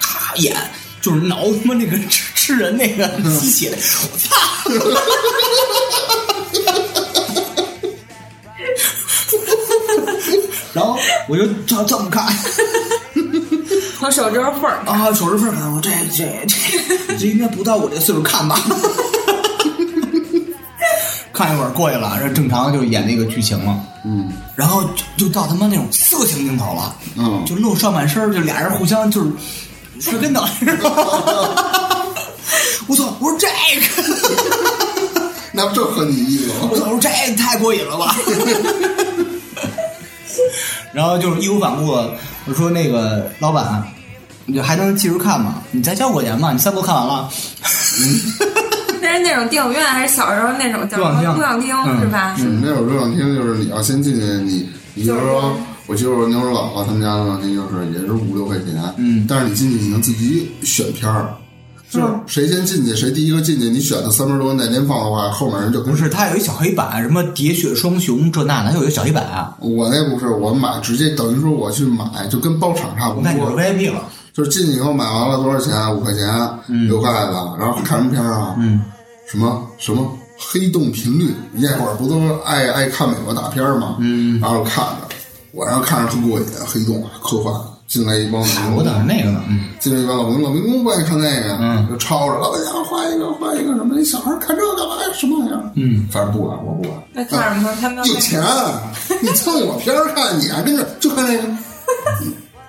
[0.00, 0.56] 咔演
[1.00, 3.06] 就是挠他妈那个吃吃人那个
[3.38, 3.76] 吸血的，
[4.12, 4.36] 我操！
[10.72, 10.96] 然后
[11.28, 12.24] 我就这这么看
[14.00, 18.58] 我手指头缝儿啊，手指缝儿看我这这这这应该不到我这岁数看吧？
[21.32, 23.78] 看一会儿过去了，这正常就演那个剧情了。
[24.04, 24.82] 嗯然后
[25.16, 29.30] 就就到他妈那种色情镜头了，嗯就露上半身，就俩人互相就是
[30.00, 30.90] 摔跟头，是吧？
[32.88, 33.14] 我操！
[33.20, 33.84] 我说这个，
[35.52, 36.68] 那不正合你意思吗？
[36.70, 38.14] 我说这太过瘾了吧。
[40.92, 42.14] 然后就是义无反顾的，
[42.46, 43.82] 我说那个老板，
[44.46, 45.62] 你就还能继续看吗？
[45.70, 47.28] 你再交我钱吧，你三部看完了。
[49.00, 52.00] 那是那种电影院还是小时候那种叫什么录录像厅嗯。
[52.00, 52.36] 是吧？
[52.36, 59.26] 是那会儿录像厅，就是你要先进去，你你比如说，我记得我牛肉姥姥他们家的录像厅就是也是五六块钱，嗯。
[59.28, 61.34] 但是你进去你能自己选片儿，
[61.92, 69.54] 就是谁先进去，谁第一个进去，你选的三分钟内连放的话，后面人就跟不是，他有一小黑板，什么喋血双雄这那的，它有一个小黑板啊。
[69.60, 73.46] 我那不是，我买直接等于说我去买，就跟包场差不多那你是。
[73.46, 75.94] VIP 了，就是进去以后买完了多少钱？
[75.94, 76.26] 五块钱、
[76.88, 78.54] 六块的，然后看什么片儿啊？
[78.58, 78.80] 嗯，
[79.30, 81.34] 什么什么黑洞频率？
[81.52, 83.96] 那会儿不都是爱爱看美国大片儿吗？
[83.98, 85.14] 嗯，然后看着，
[85.50, 87.54] 我然后看着特过瘾，黑洞啊，科幻。
[87.92, 89.44] 进来一帮民工我等着那个呢。
[89.50, 93.94] 嗯，进来一帮老民工，老民工不爱看那个，嗯就吵着老板娘换一个换一个什么？
[93.98, 95.10] 你小孩看这干嘛呀？
[95.12, 95.60] 什么玩意儿？
[95.74, 96.94] 嗯，反正不管，我不管。
[97.12, 97.70] 那看什么？
[97.82, 98.42] 他们有钱，
[99.20, 101.42] 你蹭我片儿看，你还跟着就看那个。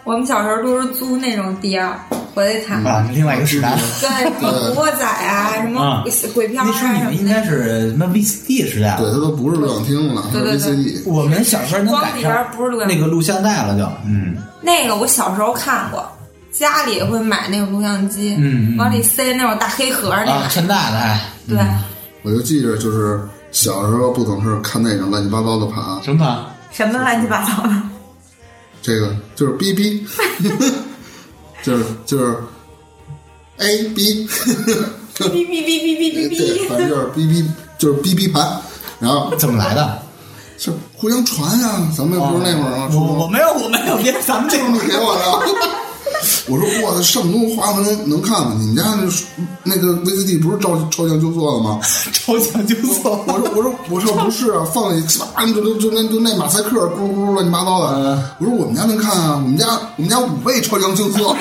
[0.03, 1.97] 我们小时候都是租那种碟儿
[2.33, 3.77] 回来看，啊，另外一个时代。
[4.01, 6.03] 对，什么古惑仔啊，什么啊。
[6.33, 6.99] 鬼片啊那时候你。
[7.03, 9.13] 们应该是什么 VCD 时代对，了。
[9.13, 10.75] 它都不是录像厅了，对对对。
[10.75, 11.03] VCD。
[11.05, 16.05] 我们小时候能光赶里边不是录那个录像带了就，嗯，那个我小时候看过，
[16.51, 21.57] 家里会买那个录像机，嗯嗯往里塞那种大黑盒儿那啊，个，劝带的还对，
[22.23, 23.19] 我就记着，就是
[23.51, 26.37] 小时候不懂事看那种乱七八糟的盘，什么盘？
[26.71, 27.69] 什么乱七八糟的。
[28.81, 30.01] 这个就是哔哔，
[31.63, 32.37] 就是就是
[33.57, 34.27] ，ab，bbbbbbbb，，
[36.69, 37.45] 反正就是 bb，
[37.79, 38.61] 就是 bb 盘，
[38.99, 39.99] 然后怎么来的？
[40.59, 45.21] 是互相传呀、咱们又不是那会儿啊，我我没有我没有，别咱们这 就是你给我的。
[46.47, 48.55] 我说我的上东华文能看吗？
[48.59, 51.79] 你们家那那个 VCD 不是照超强纠错的吗？
[52.13, 53.23] 超强纠错。
[53.27, 57.97] 我说我说我说不是啊，放进去啊，就就就那就那马赛克咕噜咕噜乱七八糟的。
[57.97, 61.35] 嗯我说我们家能看啊，我们家我们家五倍超强纠错。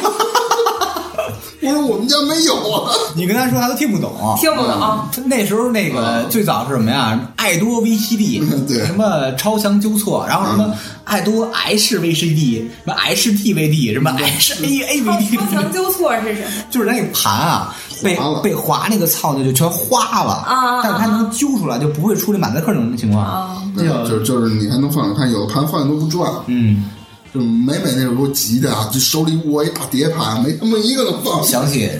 [1.63, 2.93] 我说我们家没有啊。
[3.15, 5.05] 你跟他说他都听不懂，听不懂。
[5.27, 7.19] 那时候那个最早是什么呀？
[7.37, 8.41] 爱多 VCD，
[8.87, 16.65] 什么超强纠错，然后什么爱多 H VCD，什么 HDVD，什么 HAA 超强纠错是什么？
[16.71, 23.25] 就是那个盘啊，被被划那个操的就全花了啊但是它能揪出来，就不会出这马赛克那种情况。
[23.25, 26.85] 啊对，就就是你还能放，看有的盘放都不转，嗯，
[27.33, 31.43] 就每每那种给我急的啊，就手里握一大碟盘，没他妈一个能放。
[31.45, 31.91] 想起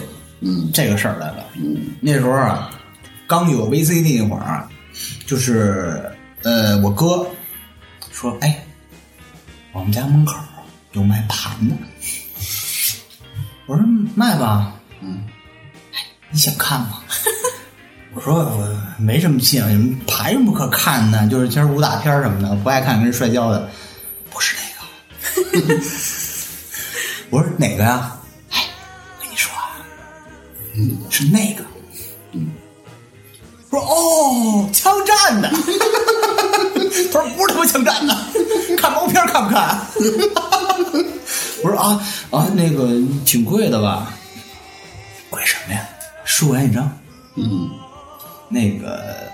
[0.41, 1.45] 嗯这个事儿来了。
[1.55, 2.69] 嗯那时候啊，
[3.27, 4.69] 刚有 VCD 那会儿啊，
[5.25, 6.03] 就是
[6.43, 7.25] 呃，我哥
[8.11, 8.63] 说：“哎，
[9.71, 10.35] 我们家门口
[10.91, 11.75] 有卖盘的。”
[13.65, 15.23] 我说：“卖吧。”嗯，
[15.93, 16.99] 哎，你想看吗？
[18.13, 21.25] 我说我没什么劲，有什么盘什么可看的？
[21.27, 23.67] 就是今儿武打片什么的，不爱看跟人摔跤的。
[27.29, 28.17] 我说哪个呀？
[28.51, 28.63] 哎，
[29.17, 29.77] 我跟你说啊，
[30.75, 31.63] 嗯，是那个。
[32.33, 32.51] 嗯，
[33.69, 35.49] 我说哦，枪战的。
[37.11, 38.15] 他说不是他妈枪战的，
[38.77, 39.79] 看毛片看不看？
[41.63, 41.99] 我说啊
[42.31, 42.89] 啊，那个
[43.25, 44.13] 挺贵的吧？
[45.29, 45.87] 贵什么呀？
[46.25, 46.91] 十五元一张。
[47.35, 47.69] 嗯，
[48.49, 49.31] 那个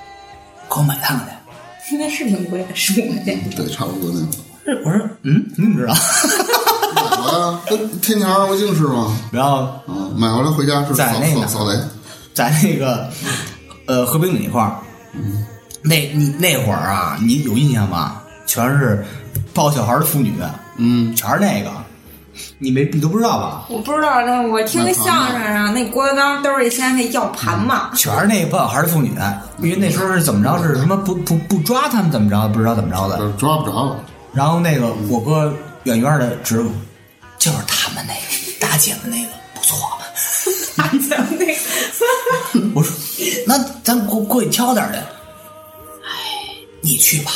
[0.70, 1.20] 给我买趟
[1.86, 1.98] 去。
[1.98, 3.50] 那是挺贵的，十五块钱。
[3.56, 4.30] 对，差不多那种。
[4.84, 5.94] 我说嗯，你怎么知道？
[6.96, 9.16] 买回来，跟天桥二国境是吗？
[9.32, 11.78] 然后啊，买回来回家是扫在那个扫扫雷。
[12.34, 13.10] 在那个
[13.86, 14.78] 呃和平里那块儿，
[15.82, 18.22] 那你那会儿啊，你有印象吗？
[18.46, 19.06] 全是
[19.54, 20.34] 抱小孩的妇女，
[20.78, 21.70] 嗯，全是那个，
[22.58, 23.66] 你没你都不知道吧？
[23.68, 29.12] 我不知道，那我听那相声啊，那郭德纲兜里现在那要盘嘛，全是那个抱小孩的妇女，
[29.60, 30.64] 因为那时候是怎么着？
[30.64, 32.48] 是什么不不不抓他们怎么着？
[32.50, 33.18] 不知道怎么着的。
[33.18, 33.98] 这抓不着了。
[34.34, 36.72] 然后那个我哥远远的指我，
[37.38, 38.20] 就是他们那个
[38.60, 39.78] 大姐们那个不错。
[40.76, 42.96] 大姐那个， 我说，
[43.46, 45.00] 那咱过过去挑点儿的。
[45.00, 47.32] 哎，你去吧，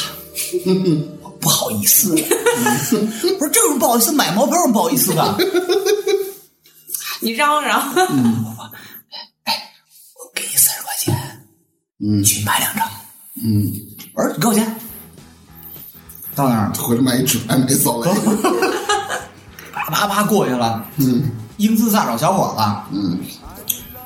[1.21, 2.15] 我不好意思。
[2.15, 4.11] 不是这种不好意思？
[4.13, 5.37] 买毛片有什么不好意思的？
[7.19, 7.79] 你嚷嚷，
[9.43, 9.71] 哎，
[10.15, 11.47] 我给你三十块钱，
[11.99, 12.87] 嗯去买两张。
[13.43, 13.71] 嗯，
[14.13, 14.79] 我说你给我钱。
[16.35, 18.11] 到那儿，回来买一纸牌没扫雷。
[19.73, 20.83] 啪啪啪过去了。
[20.97, 21.23] 嗯
[21.57, 23.19] 英姿飒爽小伙子嗯，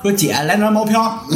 [0.02, 1.18] 说：“姐，来张毛票。”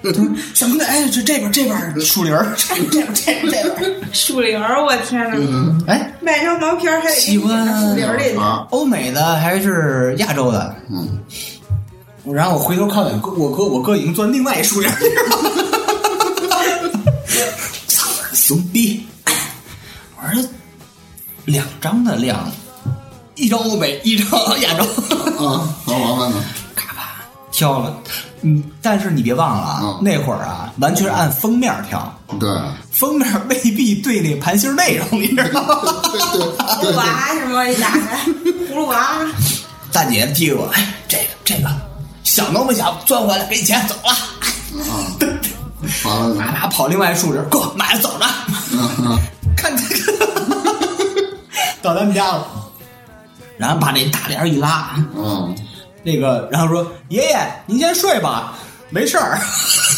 [0.00, 3.94] 他说：“小兄弟，哎，这这边这边树林儿，这边这边这边。
[4.14, 5.36] 树林儿，我天哪！
[5.92, 8.38] 哎，买张毛片儿还得喜欢树林里去。
[8.38, 10.72] 啊，欧美的还是亚洲的？
[10.88, 11.18] 嗯，
[12.32, 15.00] 然后我回头看看哥，我哥我哥已经钻另外一树林儿了。
[15.00, 15.67] 操，
[18.48, 19.06] 怂逼！
[20.16, 20.42] 我说
[21.44, 22.50] 两张的量，
[23.34, 24.84] 一张欧美，一张亚洲，
[25.46, 26.42] 啊，好麻烦呢。
[26.74, 27.94] 咔吧挑了。
[28.40, 32.48] 嗯，但是你别忘了啊，嗯那会儿啊，完全是按封面挑，对，
[32.90, 35.76] 封面未必对那盘芯内容，你知道吗？
[36.02, 38.24] 葫芦娃什么一打开，
[38.72, 39.18] 葫芦娃，
[39.92, 41.68] 大姐提我，哎，这个这个，
[42.24, 44.16] 想都没想，钻回来给你钱，走了。
[46.04, 46.44] 完了呢。
[46.46, 48.26] 啪啪跑另外一树林，哥买了走着，
[48.72, 49.18] 嗯嗯
[49.56, 50.12] 看这个，
[51.82, 52.46] 到咱们家了，
[53.56, 55.54] 然后把那大帘儿一拉，嗯，
[56.02, 58.54] 那个，然后说爷爷您先睡吧，
[58.90, 59.40] 没事儿，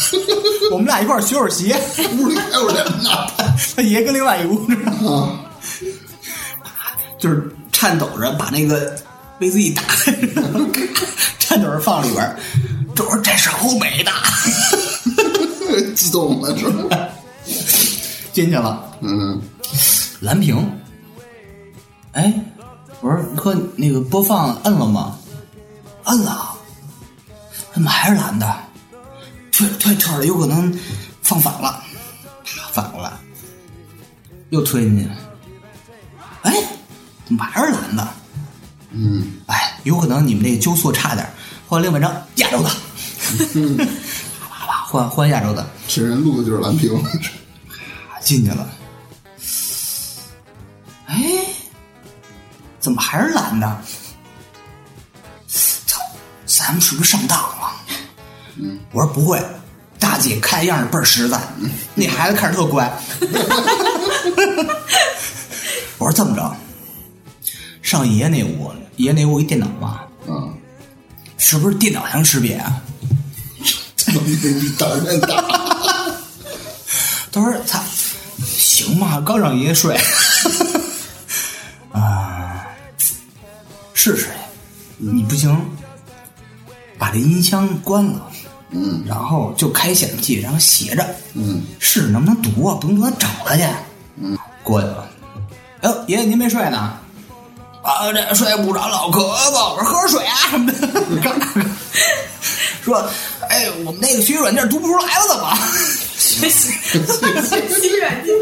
[0.71, 1.79] 我们俩一块儿学会儿鞋。
[2.17, 3.09] 屋里还有人呢。
[3.75, 4.75] 他爷跟另外一屋呢，
[6.63, 8.95] 啊，就是颤抖着把那个
[9.37, 10.11] 杯子一打开，
[11.39, 12.35] 颤抖着放里边儿。
[12.95, 14.11] 这我说这是欧美的，
[15.93, 16.97] 激动了是吧？
[18.33, 18.83] 进去了。
[19.01, 19.41] 嗯，
[20.19, 20.69] 蓝屏。
[22.13, 22.33] 哎，
[22.99, 25.17] 我说哥，那个播放摁了吗？
[26.05, 26.55] 摁了，
[27.73, 28.57] 怎么还是蓝的？
[29.51, 30.77] 退退退了，有可能
[31.21, 31.83] 放反了，
[32.43, 33.11] 啪反过来，
[34.49, 35.07] 又推进去。
[36.41, 36.53] 哎，
[37.25, 38.07] 怎么还是蓝的？
[38.91, 41.25] 嗯，哎，有可能你们那个纠错差点，
[41.67, 42.69] 换另外一张亚洲的，
[44.91, 47.01] 换换亚洲的，这人录的就是蓝屏。
[48.19, 48.69] 进去了。
[51.05, 51.23] 哎，
[52.77, 53.81] 怎么还是蓝的？
[55.47, 56.01] 操，
[56.45, 57.71] 咱们是不是上当了？
[58.57, 59.41] 嗯，我说不会，
[59.97, 61.39] 大姐看样儿倍儿实在，
[61.95, 62.91] 那孩子看着特乖。
[65.97, 66.53] 我说这么着，
[67.81, 70.53] 上爷爷那屋，爷爷那屋一电脑嘛，嗯，
[71.37, 72.81] 是不是电脑能识别啊？
[74.05, 75.27] 这么比胆儿真大。
[77.31, 77.79] 他说：“操，
[78.45, 79.97] 行吧，刚让爷爷睡，
[81.91, 82.67] 啊，
[83.93, 84.27] 试试，
[84.97, 85.57] 你不行，
[86.97, 88.29] 把这音箱关了，
[88.71, 91.63] 嗯然后就开显示器，然后斜着，嗯。
[91.79, 93.63] 试试能不能读啊，不能读他找他去，
[94.21, 95.09] 嗯，过去了。
[95.81, 96.97] 哎呦，爷爷您没睡呢？
[97.83, 99.19] 啊，这睡不着，老咳
[99.51, 100.87] 嗽，我说喝水啊什么的。
[102.83, 103.09] 说，
[103.49, 105.57] 哎，我们那个学习软件读不出来了，怎么？
[106.17, 106.99] 学习学
[107.79, 108.35] 习软件，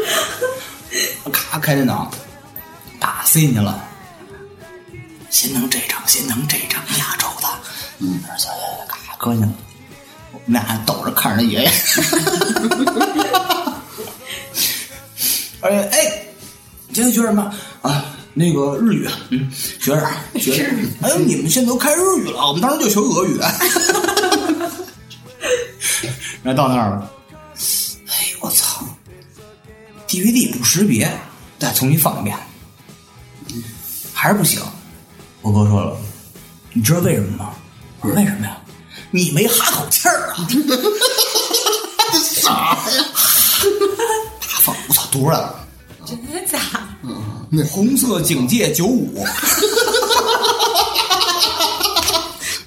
[1.32, 2.10] 咔开电脑，
[2.98, 3.82] 打塞进去了。
[5.30, 7.48] 先弄这张，先弄这张亚洲的，
[7.98, 9.52] 嗯，小爷咔搁进了。
[10.32, 11.70] 我们俩还抖着看着他爷爷，
[15.60, 16.24] 哎哎，
[16.92, 18.04] 今天学什么啊？
[18.40, 20.74] 那个日语，嗯，学点儿 学点儿。
[21.02, 23.38] 哎呦，你们现在都开日语了，我们当时就学俄语。
[26.42, 27.10] 然后到那儿了，
[28.08, 28.82] 哎，我操
[30.08, 31.06] ！DVD 不识别，
[31.58, 32.34] 再重新放一遍，
[34.14, 34.62] 还是不行。
[35.42, 35.94] 我哥说了，
[36.72, 37.50] 你知道为什么吗？
[38.00, 38.56] 我说为什么呀？
[39.10, 40.48] 你没哈口气儿啊！
[42.24, 43.04] 啥呀？
[44.40, 45.68] 大放，我操，读出来了，
[47.64, 49.24] 红色警戒九五，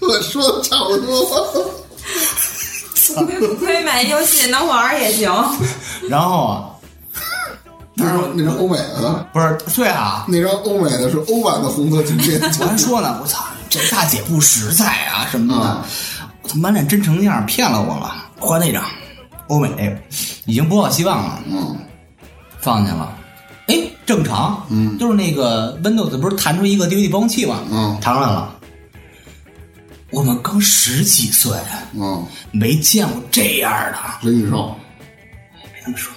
[0.01, 1.73] 我说的差不多。
[3.59, 5.31] 可以买游戏能玩儿也行。
[6.09, 6.69] 然后啊，
[7.95, 9.25] 那张那张欧美的呢？
[9.31, 12.39] 不是对啊，那张欧美的是欧版的红色警戒。
[12.59, 15.85] 我还说呢，我操，这大姐不实在啊什么的啊，
[16.41, 18.15] 我他满脸真诚样骗了我了。
[18.39, 18.83] 换那张
[19.47, 19.95] 欧美那个，
[20.45, 21.77] 已经不抱希望了，嗯
[22.59, 23.15] 放下了。
[23.67, 24.97] 哎，正常，嗯。
[24.97, 27.61] 就是那个 Windows 不是弹出一个 DVD 播放器吗？
[27.71, 27.97] 嗯。
[28.01, 28.59] 弹出来了。
[30.11, 31.57] 我们刚十几岁，
[31.93, 34.75] 嗯，没见过这样的，人宇宙。
[35.55, 36.13] 没这么说，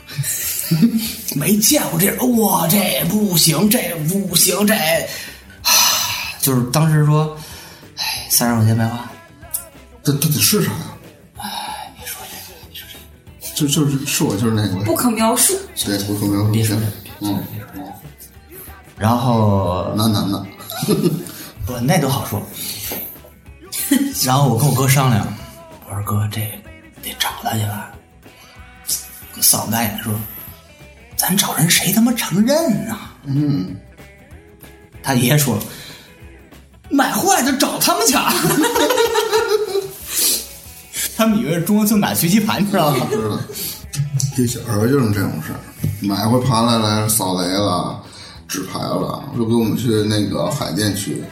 [1.34, 5.70] 没见过这样，哇，这不行，这不行，这，啊，
[6.42, 7.34] 就是当时说，
[7.96, 9.10] 哎，三十块钱没花，
[10.04, 10.78] 这这得是啥呀？
[11.38, 12.86] 哎，别说这个，别说
[13.40, 15.54] 这个，就就是是我就是那个不可描述。
[15.86, 16.52] 对，不可描述。
[16.52, 17.42] 别说这个，嗯，
[18.98, 20.46] 然后那那那，
[21.66, 22.42] 不，那都好说。
[24.24, 25.26] 然后我跟我哥商量，
[25.88, 26.40] 我说哥，这
[27.02, 27.90] 得找他去吧。
[29.36, 30.12] 我嫂子大眼说，
[31.16, 33.14] 咱找人谁他妈承认啊？
[33.24, 33.76] 嗯，
[35.02, 35.58] 他爷爷说，
[36.90, 38.14] 买坏的找他们去。
[38.16, 38.32] 啊
[41.16, 43.06] 他们以为是中关村买学习盘，你知道吗？
[43.10, 43.38] 知道。
[44.36, 45.58] 这小时候就是这种事儿，
[46.00, 48.00] 买回盘来来扫雷了，
[48.46, 51.22] 纸牌了，就给我们去那个海淀区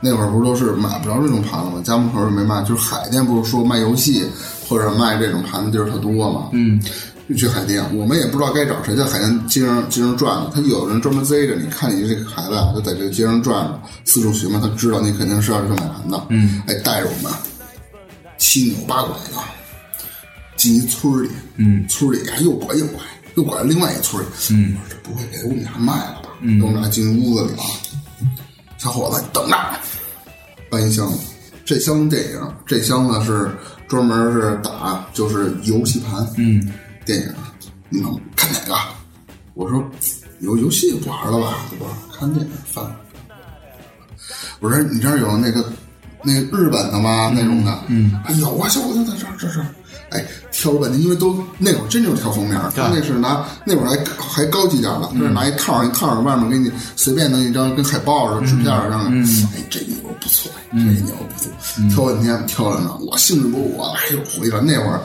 [0.00, 1.82] 那会儿不是都是买不着这种盘子吗？
[1.82, 4.24] 家门口也没卖，就是海淀不是说卖游戏
[4.68, 6.48] 或者卖这种盘的地儿特多嘛？
[6.52, 6.80] 嗯，
[7.28, 10.50] 就去海淀，我们也不知道该找谁，在海淀街上街上转呢。
[10.54, 16.26] 他有人专门贼着你，看你这个孩子啊，就在这个街上转着，四处寻嘛，他知道你肯定是要去买盘的。
[16.28, 17.32] 嗯，哎，带着我们
[18.36, 19.36] 七扭八拐的
[20.58, 23.00] 进一村里，嗯，村里还又拐又拐，
[23.36, 24.30] 又拐到另外一村儿里。
[24.50, 26.28] 嗯，我说这不会给我们俩卖了吧？
[26.42, 27.62] 嗯，我们俩进屋子里了。
[28.76, 29.56] 小伙子，等着，
[30.68, 31.18] 搬一箱子，
[31.64, 33.50] 这箱子电影，这箱子是
[33.88, 36.60] 专门是打就是游戏盘，嗯，
[37.06, 37.34] 电影，
[37.88, 38.74] 你们看哪个？
[39.54, 39.82] 我说
[40.40, 41.86] 游游戏不玩了吧，对吧？
[42.18, 42.84] 看电影翻。
[44.60, 45.72] 我说你这儿有那个
[46.22, 47.32] 那个日本的吗？
[47.34, 47.84] 那种的？
[47.88, 49.64] 嗯，哎有啊，小伙子在这儿这是。
[50.10, 59.22] 哎，挑了半天，因为都那会儿真就是挑封面儿，他那是拿那会儿还还高级点儿了，就是拿一套儿，一套儿外面给你随便弄一张跟海报似的纸片儿上面，
[59.54, 61.50] 哎，这牛不错，这牛不错，
[61.94, 65.00] 挑半天挑着呢，我兴致勃勃，哎呦回来那会儿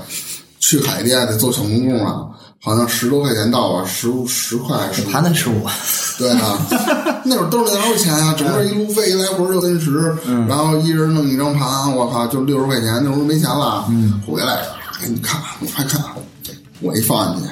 [0.60, 2.24] 去海淀得坐小公共啊，
[2.62, 5.68] 好像十多块钱到吧，十五十块十盘子十五，
[6.18, 6.58] 对啊，
[7.26, 8.34] 那会儿兜里哪有钱啊？
[8.38, 10.16] 整个一路费一来回就三十，
[10.48, 13.86] 然后一人弄一张盘，我靠，就六十块钱，那时候没钱了，
[14.26, 14.62] 回来
[15.04, 16.02] 给你看，你快看，
[16.80, 17.50] 我一放进去，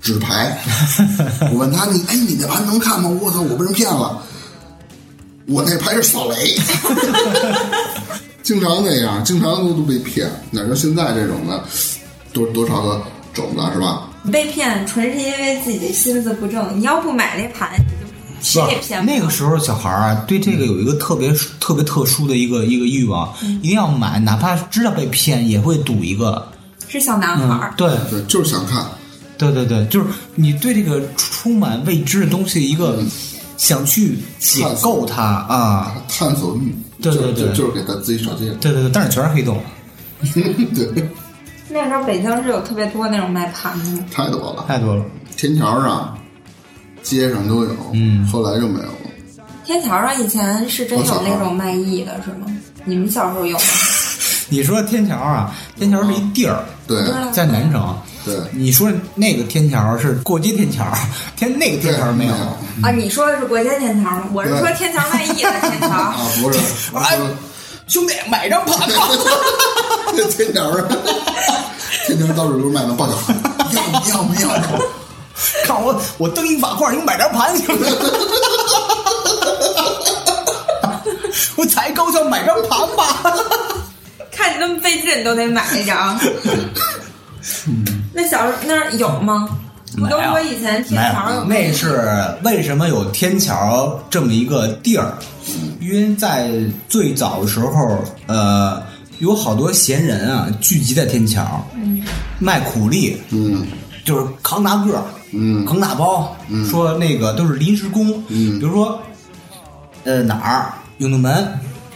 [0.00, 0.56] 纸牌，
[1.52, 3.08] 我问他你哎你那盘能看吗？
[3.20, 4.22] 我操，我被人骗了，
[5.48, 6.54] 我那牌是扫雷，
[8.44, 11.64] 经常那样，经常都都被骗，哪像现在这种的，
[12.32, 13.02] 多多少个
[13.34, 14.08] 种子是吧？
[14.30, 23.32] 被骗纯是因为自己的心思不正，你要不买那盘，你就谁也骗不了那个时候小孩儿啊，对这个有一个特别特别特殊的一个一个欲望，
[23.62, 26.51] 一定要买，哪怕知道被骗也会赌一个。
[26.92, 27.74] 是小男孩儿。
[27.76, 28.84] 对对，就是想看。
[29.38, 33.02] 对对对，就是你对这个充满未知的东西一个
[33.56, 35.96] 想去解构它啊。
[36.08, 38.56] 探索欲，就对对对就就是给他自己找借口。
[38.60, 39.60] 对对对，但是全是黑洞，
[40.22, 41.08] 对，
[41.68, 45.04] 那时候北京是有特别多那种卖盘的，太多了，太多了。
[45.36, 46.16] 天桥上、
[47.02, 48.94] 街上都有，嗯后来就没有了。
[49.64, 52.46] 天桥上以前是真有那种卖艺的，是吗？
[52.84, 53.64] 你们小时候有吗？
[54.48, 57.96] 你说天桥啊，天桥是一地儿，对在南城。
[58.24, 60.84] 对你说那个天桥是过街天桥，
[61.36, 62.32] 天那个天桥没有。
[62.82, 64.24] 啊，你说的是过街天桥吗？
[64.32, 65.88] 我是说天桥卖艺的天桥。
[65.88, 66.58] 啊， 不是，
[66.94, 67.26] 我哎说
[67.88, 69.08] 兄弟，买张盘吧。
[70.36, 70.88] 天桥啊，
[72.06, 73.34] 天桥到处都是卖的爆小孩，
[73.74, 74.82] 要不要不要？
[75.66, 77.86] 看我，我蹬一瓦块，你买张盘行吗？
[81.56, 83.34] 我才高兴，买张盘吧。
[84.32, 86.18] 看你那么费劲，你都得买一张。
[88.12, 89.48] 那小时候那儿有吗？
[89.94, 92.10] 不都说以前天桥有那是
[92.42, 95.12] 为什么有天桥这么一个地儿？
[95.80, 96.50] 因为在
[96.88, 98.82] 最早的时候，呃，
[99.18, 101.62] 有好多闲人啊聚集在天桥，
[102.38, 103.66] 卖苦力，嗯。
[104.04, 105.64] 就是扛大个儿，嗯。
[105.64, 106.34] 扛大包，
[106.68, 108.58] 说那个都是临时工，嗯。
[108.58, 109.00] 比如说，
[110.04, 110.72] 呃哪儿？
[110.98, 111.46] 永定门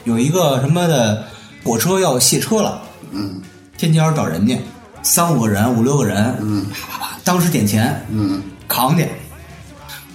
[0.04, 1.24] 有一个什么的
[1.66, 3.40] 火车要卸车了，嗯。
[3.76, 4.56] 天桥找人家，
[5.02, 6.64] 三五个人、五六个人，嗯。
[6.72, 8.40] 啪啪啪，当时点钱，嗯。
[8.68, 9.08] 扛去，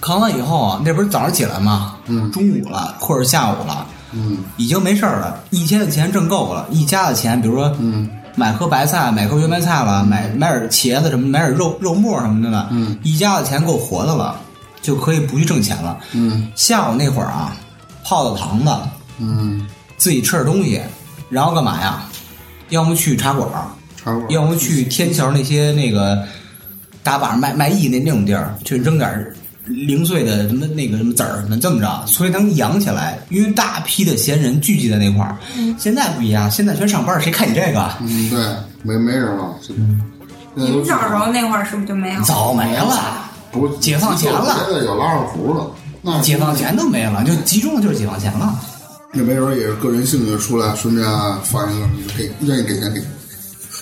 [0.00, 1.96] 扛完以后啊，那不是早上起来吗？
[2.06, 2.32] 嗯。
[2.32, 4.38] 中午了或者下午了，嗯。
[4.56, 14.40] 已经没事儿了，一天的钱挣够了，一家的钱，比如说，嗯，买颗白菜，买颗圆白菜了，买买点茄子什么，买点肉肉末什么的了，嗯，一家的钱够活的了，
[14.80, 15.98] 就可以不去挣钱了。
[16.12, 16.48] 嗯。
[16.56, 17.54] 下午那会儿啊，
[18.02, 18.70] 泡澡堂子，
[19.18, 20.80] 嗯，自己吃点东西，
[21.32, 22.04] 然后干嘛呀？
[22.68, 23.64] 要么去茶馆儿。
[24.30, 26.26] 要么去天桥那些那个
[27.04, 29.32] 大把卖卖艺那那种地儿，去扔点儿
[29.64, 33.16] 零碎的什么那个什么籽儿什么这么着，所以能养起来。
[33.28, 35.36] 因为大批的闲人聚集在那块儿。
[35.78, 37.92] 现在不一样，现在全上班，谁看你这个？
[38.00, 38.40] 嗯，对，
[38.82, 39.54] 没没人了。
[40.54, 42.22] 你们小时候那会儿是不是就没有？
[42.22, 45.70] 早没了，不是解放前了现在有拉二胡了，
[46.02, 48.58] 那解放前都没了，就集中的就是解放前了。
[49.14, 51.06] 那没准也是个人兴趣出来，顺便
[51.42, 53.02] 发一个，你给愿意给钱给，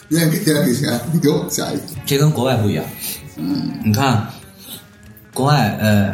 [0.08, 1.82] 愿意给钱给钱，你给我下一个。
[2.04, 2.84] 这跟国外不一样。
[3.36, 4.26] 嗯，你看，
[5.32, 6.12] 国外呃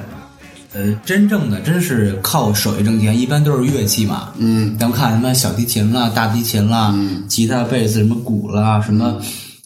[0.74, 4.34] 呃，真正的真是靠手艺挣钱，一般都是乐器嘛。
[4.36, 9.18] 嗯咱们看什么小提琴啦、大提琴啦、嗯吉他、贝斯、什么鼓啦、什么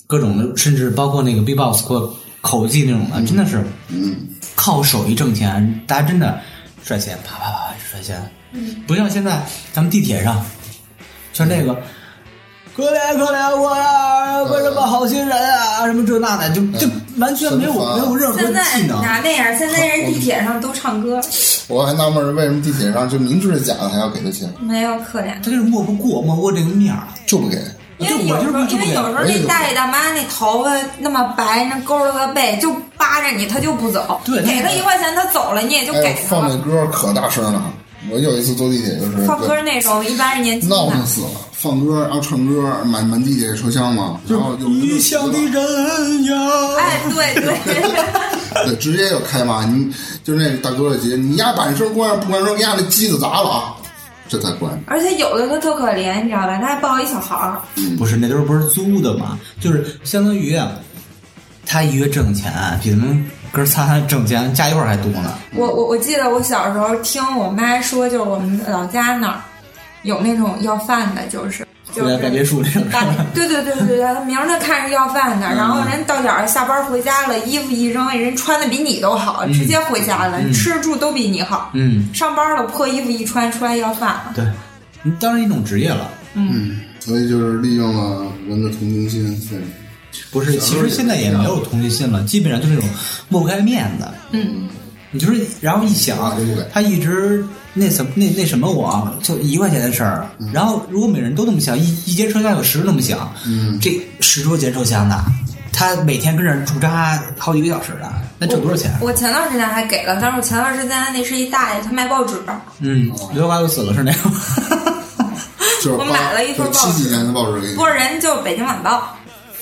[0.06, 5.82] 各种的，甚至包括那个 B-box 或口技那种的，真的是嗯靠手艺挣钱。
[5.88, 6.40] 大家真的
[6.84, 8.22] 甩钱，啪啪啪甩钱，
[8.86, 9.42] 不像现在
[9.72, 10.44] 咱们地铁上，
[11.32, 11.76] 像那个。
[12.76, 16.86] 可怜可怜我呀，啊，我什么好心人啊，什么这那的，就就
[17.18, 19.02] 完全没有没有任何现在技能。
[19.02, 19.58] 哪那样？
[19.58, 21.20] 现在人地铁上都唱歌，
[21.68, 25.34] 我还纳闷儿为什么地铁上就明知是假的还要给他钱，没有可怜。
[25.42, 27.02] 他就是摸不过，摸不过这个面儿。
[27.26, 27.58] 就不给。
[27.98, 30.70] 因为有时候，因为有时候那大爷大妈那头发
[31.00, 34.18] 那么白，那勾了个背，就扒着你，他就不走。
[34.24, 36.56] 对给他一块钱，他走了，你也就哎给，他放那。
[36.58, 37.62] 歌可大声了。
[38.08, 46.34] 我有一次坐地铁就是放歌那种一般是年轻的，闹腾死了，放歌然后唱歌，满满地铁车厢嘛，然后有的就异乡的人呀，
[46.78, 49.92] 哎，对对， 对，直接就开骂，你
[50.24, 53.74] 就是那大哥姐，你丫板声关上，不关声，你丫那机子砸了啊！
[54.28, 54.80] 这才关。
[54.86, 56.56] 而且有的他特可怜，你知道吧？
[56.58, 57.60] 他还抱一小孩儿，
[57.98, 59.38] 不是那都是不是租的嘛？
[59.60, 60.72] 就是相当于啊，
[61.66, 65.34] 他一月挣钱比咱们哥仨挣钱加一块儿还多呢。
[65.54, 69.40] 我我我记得我小时候听我妈说，就是我们老家那儿
[70.02, 72.84] 有那种要饭的，就是就是盖别墅那种？
[73.34, 81.70] 对对对对对，他明儿他看着要饭的，然后人到点儿下班回家了，衣服一扔，人穿的比你都好，直接回家了，吃住都比你好。
[81.74, 84.32] 嗯，上班了，破衣服一穿出来要饭了。
[84.34, 84.44] 对，
[85.02, 86.08] 你当然一种职业了。
[86.34, 89.48] 嗯，所以就是利用了人的同情心。
[89.50, 89.58] 对，
[90.30, 92.88] 不是，其实现在也没有同情心了，基本上就是那种
[93.28, 94.06] 抹不开面子。
[94.32, 94.68] 嗯，
[95.10, 97.44] 你就是，然后一想对对对，他一直
[97.74, 100.26] 那什么那那什么我，就一块钱的事儿。
[100.52, 105.22] 然后如果每人都那么想，一一节车厢有十个那么想，嗯这十多节车厢的，
[105.72, 108.92] 他每天跟这儿驻扎好几个小时的，那挣多少钱？
[109.00, 112.34] 我前段时间还给了，但是我前段时间那是一大爷，他卖报纸，
[112.80, 114.30] 嗯，刘德华都死了是那种。
[115.82, 117.86] 就是我买了一份报纸七几年的报纸给你不。
[117.86, 118.98] 是人就《北京晚报》，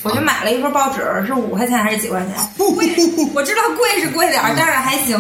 [0.02, 2.34] 我就买了一份报纸，是五块钱还是几块钱？
[2.56, 2.88] 贵，
[3.34, 5.18] 我知道贵是贵点儿，但是还行。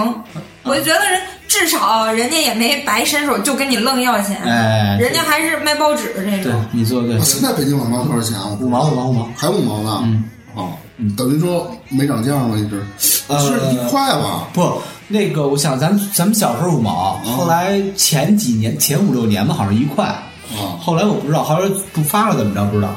[0.64, 6.64] 我就觉得人至少人家也没白伸手就跟你愣要钱，哎人家还是卖报纸这对种。
[6.72, 8.56] 你做对啊，现在北京晚报多少钱啊？
[8.60, 10.00] 五毛五毛五毛，还五毛呢？
[10.04, 10.24] 嗯，
[10.54, 10.72] 哦，
[11.16, 12.54] 等于说没涨价吗？
[12.56, 12.84] 一直
[13.28, 14.48] 呃是一块吧？
[14.52, 20.04] 不，那个我想咱咱们小时候五毛，后来前几年前五六年吧，好像一块。
[20.04, 22.94] 啊，后来我不知道，后来不发了怎么着不知道。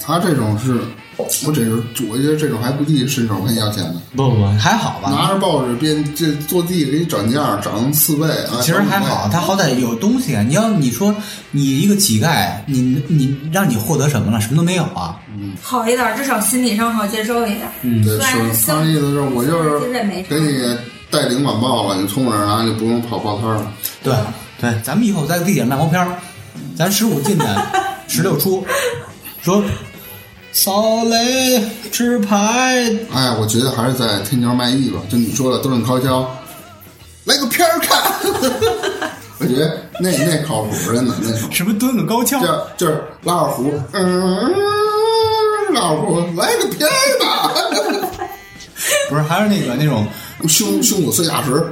[0.00, 0.78] 他这种是，
[1.16, 4.00] 我这是我觉得这种还不地伸手跟你要钱呢。
[4.14, 5.10] 不不不，还好吧。
[5.10, 8.60] 拿着报纸边这坐地给你涨价，涨四倍啊！
[8.60, 10.42] 其实还好，他好歹有东西啊。
[10.42, 11.14] 你要你说
[11.50, 14.40] 你一个乞丐，你你让你获得什么了？
[14.40, 15.18] 什么都没有啊。
[15.34, 17.60] 嗯好一点，至少心理上好接受一点。
[17.82, 19.80] 嗯对，是他的意思是我就是
[20.28, 20.76] 给你
[21.10, 23.72] 带领晚报了，你从我这儿拿就不用跑报摊了。
[24.02, 24.14] 对
[24.60, 26.08] 对，咱们以后在地铁上卖毛片儿，
[26.76, 27.66] 咱十五进的，
[28.08, 28.66] 十六出，
[29.42, 29.62] 说
[30.52, 31.62] 扫雷
[31.92, 32.36] 吃牌，
[33.12, 35.00] 哎，我觉得还是在天桥卖艺吧。
[35.08, 36.28] 就你说的，都是高跷，
[37.24, 38.02] 来个片儿看。
[39.40, 41.50] 我觉得那那靠谱，真的那种。
[41.52, 44.52] 什么蹲个高跷，就就是拉二胡，嗯，
[45.72, 47.54] 拉二胡，来个片儿吧。
[49.08, 50.06] 不是还是那个那种
[50.48, 51.64] 胸胸骨碎大石，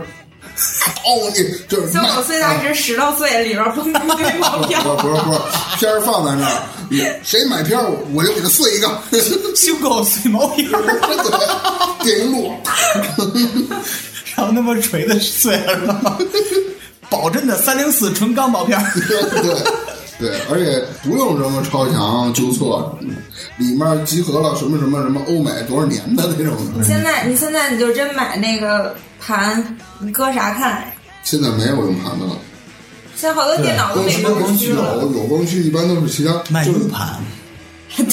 [1.04, 4.82] 刀你就是胸口碎大石石头碎，里边蹦出一堆毛片。
[4.82, 5.38] 不是不是不是，
[5.78, 7.84] 片儿放在那儿，你谁买片儿
[8.14, 9.00] 我就给他碎一个，
[9.54, 10.66] 胸口碎毛片
[12.02, 12.52] 电影路，
[14.34, 16.18] 然后那么锤子碎了是吧？
[17.08, 18.84] 保真的三零四纯钢毛片儿。
[19.42, 19.56] 对
[20.18, 22.98] 对，而且不用什么超强纠错，
[23.58, 26.56] 里面集合了什么什么什么欧美多少年的那种。
[26.82, 30.90] 现在你现在你就真买那个盘，你搁啥看？
[31.22, 32.32] 现在没有用盘的了，
[33.16, 35.02] 现在好多电脑都没光光驱了。
[35.02, 37.18] 有光驱，一般都是其他卖就是 U 盘，
[37.96, 38.04] 对，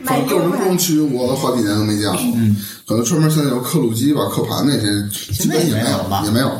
[0.00, 2.56] 买反正个 U 人盘光驱我好几年都没见过，嗯，
[2.88, 4.86] 可能专门现在有刻录机吧、刻盘那些，
[5.34, 6.50] 基本也现在也没有吧也没有，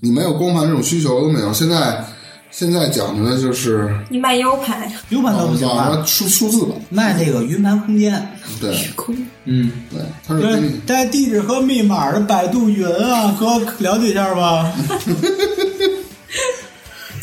[0.00, 1.52] 你没有光盘这种需求都没有。
[1.52, 2.04] 现在
[2.50, 8.28] 现在讲究的就是你卖 U 盘？U 盘都不行啊网上，数数字版，卖那个云盘空间。
[8.60, 14.72] 对空嗯，对，它是给你，带地址和密码的百度云啊，哥了解一下吧。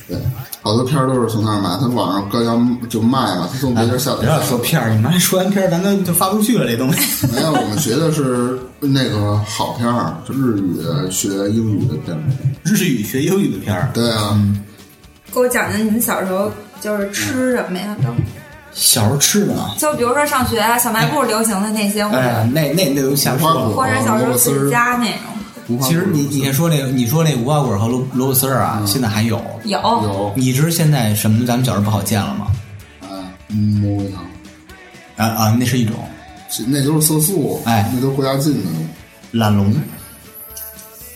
[0.07, 0.17] 对，
[0.61, 2.57] 好多片儿都是从那儿买，他网上高价
[2.89, 4.25] 就卖嘛，他从别人下载不。
[4.25, 6.65] 要说片儿，你妈说完片儿，咱都就发不出去了。
[6.65, 12.23] 这东西， 没有，我们学的是那个好片儿，就日语学英语的片儿。
[12.63, 14.41] 日语学英语的片儿，对啊，
[15.34, 16.51] 给我讲讲你们小时候
[16.82, 17.95] 就是吃什么呀？
[18.03, 18.09] 都
[18.73, 19.75] 小时候吃的啊。
[19.78, 23.69] 就比如说上学啊，小卖部流行的那些，或哎者，那那那都瞎无花果。
[23.75, 25.07] 或者小时候自己家那
[25.67, 29.41] 种，其实你你先说那个，你说那无花果和萝萝卜丝儿啊，现在还有。
[29.65, 32.47] 有有你知道现在什么咱们小时候不好见了吗？
[33.01, 33.07] 哎，
[33.49, 34.23] 魔鬼糖，
[35.17, 35.95] 啊啊，那是一种
[36.49, 38.69] 其那都是色素，哎那都是国家禁的。
[39.32, 39.65] 懒龙。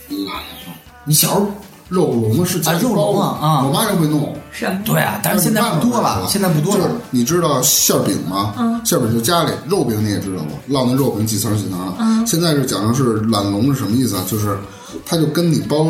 [0.10, 0.74] 懒龙
[1.06, 1.48] 你小时候
[1.92, 4.34] 肉龙是啊肉包的龙啊啊我妈就会弄。
[4.50, 4.80] 什么？
[4.86, 6.96] 对啊，但是现在不多了，现在不多就是了。
[7.10, 8.54] 你知道馅儿饼吗？
[8.58, 10.52] 嗯，馅儿饼就家里肉饼你也知道吧？
[10.70, 11.94] 烙那肉饼几层几层的。
[12.00, 14.24] 嗯，现在是讲的是懒龙是什么意思啊？
[14.26, 14.58] 就是
[15.06, 15.86] 它就跟你包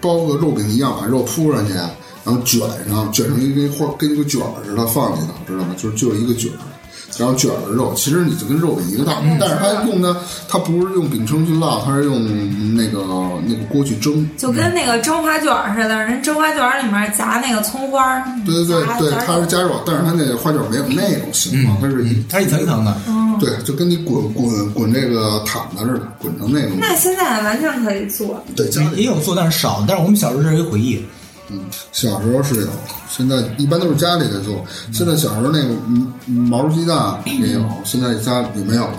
[0.00, 5.74] 包个肉饼一样，把肉铺上去，然后卷上，卷成一个花跟一个卷儿似的放里头，知道吗？
[5.76, 6.64] 就是就是一个卷儿。
[7.18, 10.16] 然后卷儿的肉，其实你就跟肉一个大，但是它用的
[10.48, 12.24] 它不是用饼铛去烙，它是用
[12.74, 13.04] 那个
[13.46, 14.28] 那个锅去蒸。
[14.36, 22.96] 就跟那个蒸花卷似的，人蒸花卷里面夹那个葱花儿，对对对对，它是加肉，但是它那个花卷没有那种形状，它是一它是一层一层的，
[23.40, 26.78] 对，就跟你滚滚滚这个毯子似的，滚成那种。
[26.80, 28.42] 那现在完全可以做。
[28.56, 29.84] 对，家里也有做，但是少。
[29.86, 31.04] 但是我们小时候这是一回忆，
[31.92, 32.68] 小时候是有，
[33.08, 34.64] 现在一般都是家里在做。
[34.92, 38.98] 现在小时候那个嗯毛鸡蛋也有，现在家里没有了。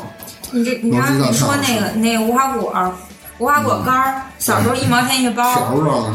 [0.51, 2.91] 你这你刚才你说那个那个无花果儿，
[3.37, 5.43] 无花果干儿，小时候一毛钱一包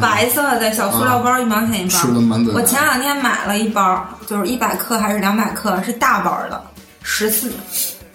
[0.01, 1.99] 白色的小塑料包，一毛钱一包。
[1.99, 6.62] 吃的满嘴我前两天买了一包，就是一百克还是两百克，是大包的，
[7.03, 7.51] 十四，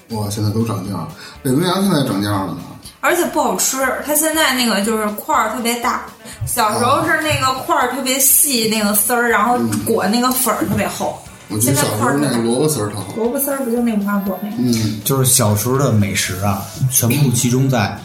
[0.10, 1.08] 哇，现在都涨价了。
[1.42, 2.58] 北冰洋现在涨价了呢。
[3.02, 3.78] 而且不好吃。
[4.06, 6.04] 它现在那个就是块儿特别大，
[6.46, 11.22] 小时候是那个块儿特别细，那个丝儿，然后裹那个粉儿特别厚。
[11.50, 13.14] 我记得现在小时候块儿那个萝卜丝儿特好。
[13.18, 14.56] 萝卜丝儿不就那五花果那个？
[14.60, 17.98] 嗯，就是小时候的美食啊，全部集中在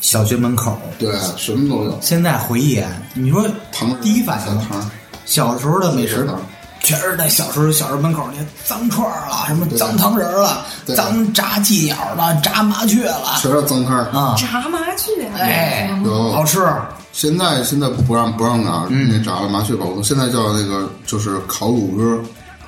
[0.00, 0.78] 小学门口。
[0.98, 1.98] 对，什么都有。
[2.00, 2.82] 现在回忆，
[3.12, 4.90] 你说糖第一反应，小糖，
[5.26, 6.40] 小时候的美食糖，
[6.86, 14.04] 全是在小时候小时候门口那些脏串儿了，什么脏糖人儿了，对脏炸鸡鸟了，炸麻雀了全是脏摊儿。
[14.12, 16.64] 啊，炸麻雀，哎，有好吃。
[17.12, 22.22] 现在现在不让不让拿嗯那炸了麻雀保护，现在叫那个就是烤乳鸽，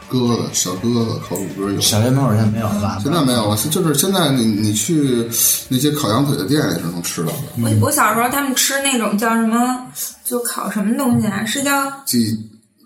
[0.09, 1.81] 鸽子小鸽子烤乳鸽有。
[1.81, 2.99] 小学门口现在没有了吧？
[3.01, 5.31] 现在没有了，就是现在你你去
[5.69, 9.87] 那些烤羊腿的店也是能吃到的，我我小时候他们吃那种叫什么，
[10.25, 11.45] 就烤什么东西啊？
[11.45, 11.73] 是叫
[12.05, 12.35] 鸡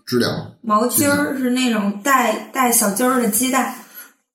[0.07, 3.75] 知了毛鸡儿，是那种带带小鸡儿的鸡蛋。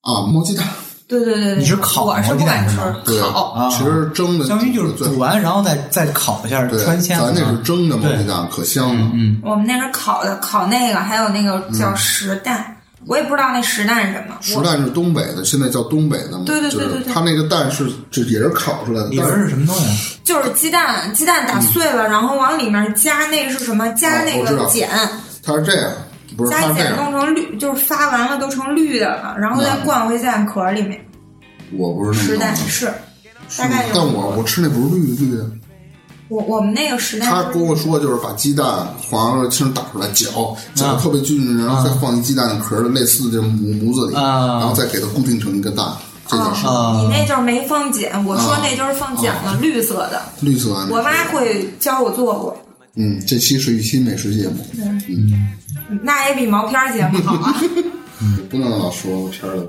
[0.00, 0.66] 啊，毛鸡蛋，
[1.06, 3.50] 对对对对，你是烤我是毛不敢吃鸡蛋是吗，对烤。
[3.52, 7.58] 啊其实蒸的相当于就是煮完，然后再再烤一下，对，穿签咱那是。
[7.62, 9.10] 蒸的毛鸡蛋，可香了。
[9.14, 14.36] 嗯，我们那是烤的，烤那个，还有那个叫实蛋，我也不知道那实蛋是什么。
[14.40, 19.84] 实蛋是东北的，现在叫东北的嘛，对对对对对它那个蛋是这也是烤出来的，里边但是是什么东西？
[19.84, 19.90] 啊
[20.24, 23.88] 就是鸡蛋，鸡蛋打碎了，然后往里面加那个是什么？
[23.92, 25.10] 加那个碱，
[25.48, 25.90] 它是这样，
[26.36, 31.02] 不是它加碱弄成绿，就是发完了都成绿的了，然后再嗯灌回鸡蛋壳里面。
[31.72, 32.46] 我不是那实么弄的。
[32.46, 32.86] 蛋是，
[33.56, 35.50] 大概有但我我吃那不是绿绿的，
[36.28, 45.86] 我我们那个时代他跟我说就是把鸡蛋黄了清打出来搅，搅特别均匀，然后再放一鸡蛋壳的，类似这模模子里，啊然后再给它固定成一个蛋，
[46.26, 50.20] 这叫是啊你那就是没放碱，我说啊那就是放碱了，绿色的。
[50.40, 50.88] 绿色的。
[50.90, 52.56] 我妈会教我做过，
[52.98, 54.66] 嗯，这期是一期美食节目，
[55.08, 55.48] 嗯
[56.02, 57.54] 那也比毛片儿节目好啊。
[58.50, 59.68] 不能老说片儿的。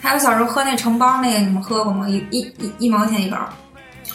[0.00, 2.08] 还有小时候喝那橙包那个，你们喝过吗？
[2.08, 3.38] 一一一一毛钱一包，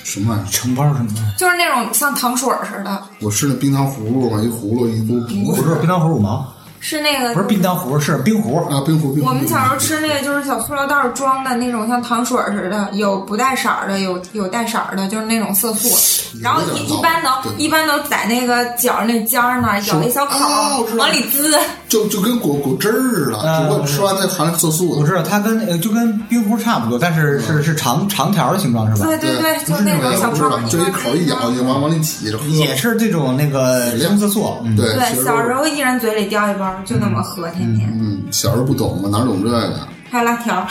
[0.04, 0.46] 什么玩意儿？
[0.52, 1.12] 橙包什么？
[1.38, 8.58] 就是那种像糖水似的，我吃那冰糖葫芦嘛，一葫芦一嘟不是冰糖葫芦五毛，是那个不是冰糖葫芦，是冰壶。
[8.70, 9.30] 啊，冰壶冰壶。
[9.30, 16.38] 我们小时候吃那个就是小塑料袋儿装的那种像糖水儿似的，有不带色儿的，有有带色儿的，就是那种色素。
[16.42, 21.58] 然后一一般都一般都在那个角儿那尖儿那儿咬一小口往里滋。
[21.90, 29.08] 就就跟果果汁儿似的，啊只不过吃完那含色素我知道，它跟呃就跟冰壶差不多，但是是是长长条的形状是吧？
[29.08, 32.46] 对对对，就是那那个，种小泡就一口一咬，就往往里挤着喝。
[32.48, 34.58] 也是这种那个生色素。
[34.76, 37.90] 对，小时候一人嘴里叼一包，就那么喝，天天。
[38.00, 39.88] 嗯，小时候不懂嘛，哪懂这个？
[40.10, 40.66] 还有辣条，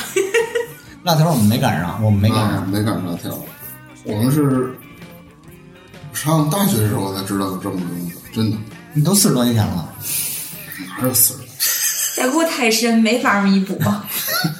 [1.03, 3.39] 辣条我们没赶上，我们没赶啊上。，没赶上辣条。
[4.05, 4.75] 我们是
[6.13, 8.57] 上大学的时候才知道有这么个东西，真的，
[8.95, 9.89] 你都四十多年前了，
[10.99, 11.46] 哪有死人？
[12.17, 13.79] 代沟太深，没法弥补。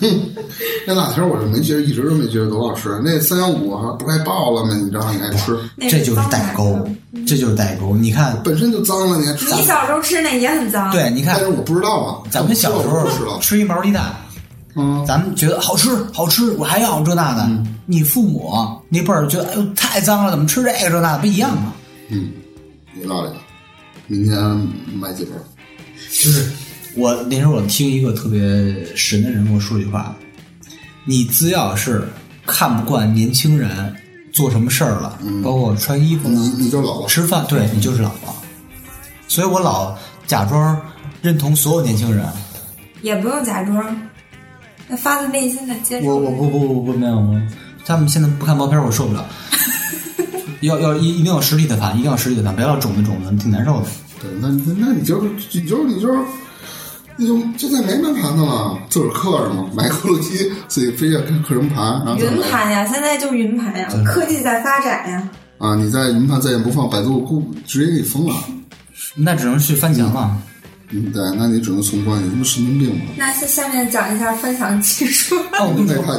[0.87, 3.01] 那辣条我是没觉得，一直都没觉得多好吃。
[3.03, 4.75] 那三幺五还不该爆了吗？
[4.75, 6.79] 你知道你还吃，这就是代沟，
[7.27, 7.97] 这就是代沟。
[7.97, 9.47] 你看，本身就脏了，你还吃？
[9.47, 10.93] 你小时候吃那也很脏。
[10.93, 13.41] 对，你看但是我不知道啊，咱们小时我不知道候。
[13.41, 14.15] 吃一毛鸡蛋，
[14.77, 17.49] 嗯，咱们觉得好吃好吃，我还要这那的。
[17.87, 18.53] 你父母
[18.91, 21.73] 那辈儿觉得哎呦太脏了，怎么吃这个这那的，不一样吗？
[22.11, 22.29] 嗯，
[23.01, 23.31] 有道理。
[24.09, 24.39] 明天
[25.01, 25.31] 买几包？
[26.11, 26.51] 就是
[26.97, 28.41] 我那时候我听一个特别
[28.95, 30.17] 神的人跟我说一句话，
[31.05, 32.09] 你只要是
[32.47, 33.95] 看不惯年轻人
[34.33, 37.07] 做什么事儿了，包括穿衣服、你你就老了。
[37.07, 38.35] 吃饭，对你就是老了。
[39.29, 39.95] 所以我老
[40.27, 40.81] 假装
[41.21, 42.27] 认同所有年轻人，
[43.03, 44.01] 也不用假装，
[44.89, 46.07] 那发自内心的接受。
[46.09, 47.39] 我我不不不不没有，我
[47.85, 49.29] 他们现在不看毛片儿我受不了。
[50.63, 53.87] 要要一一定要实体的盘，一定要实体的盘，不要肿的肿的，挺难受的。
[54.23, 56.19] 对，那那那你就是你就是你就是。
[57.19, 65.29] 那就现在没门盘的了，自个儿刻着嘛， 买刻录机，自己飞下刻刻成盘，然后云盘呀，现在就云盘呀，科技在发展呀。
[65.59, 65.75] 啊！
[65.75, 68.35] 你在云盘再也不放，百度估直接给你封了。
[69.15, 70.37] 那只能去翻墙了。
[70.91, 73.07] 嗯，对，那你只能从关，你他妈神经病吗？
[73.17, 75.35] 那下下面讲一下分享技术。
[75.59, 76.19] 哦，我跟你说，那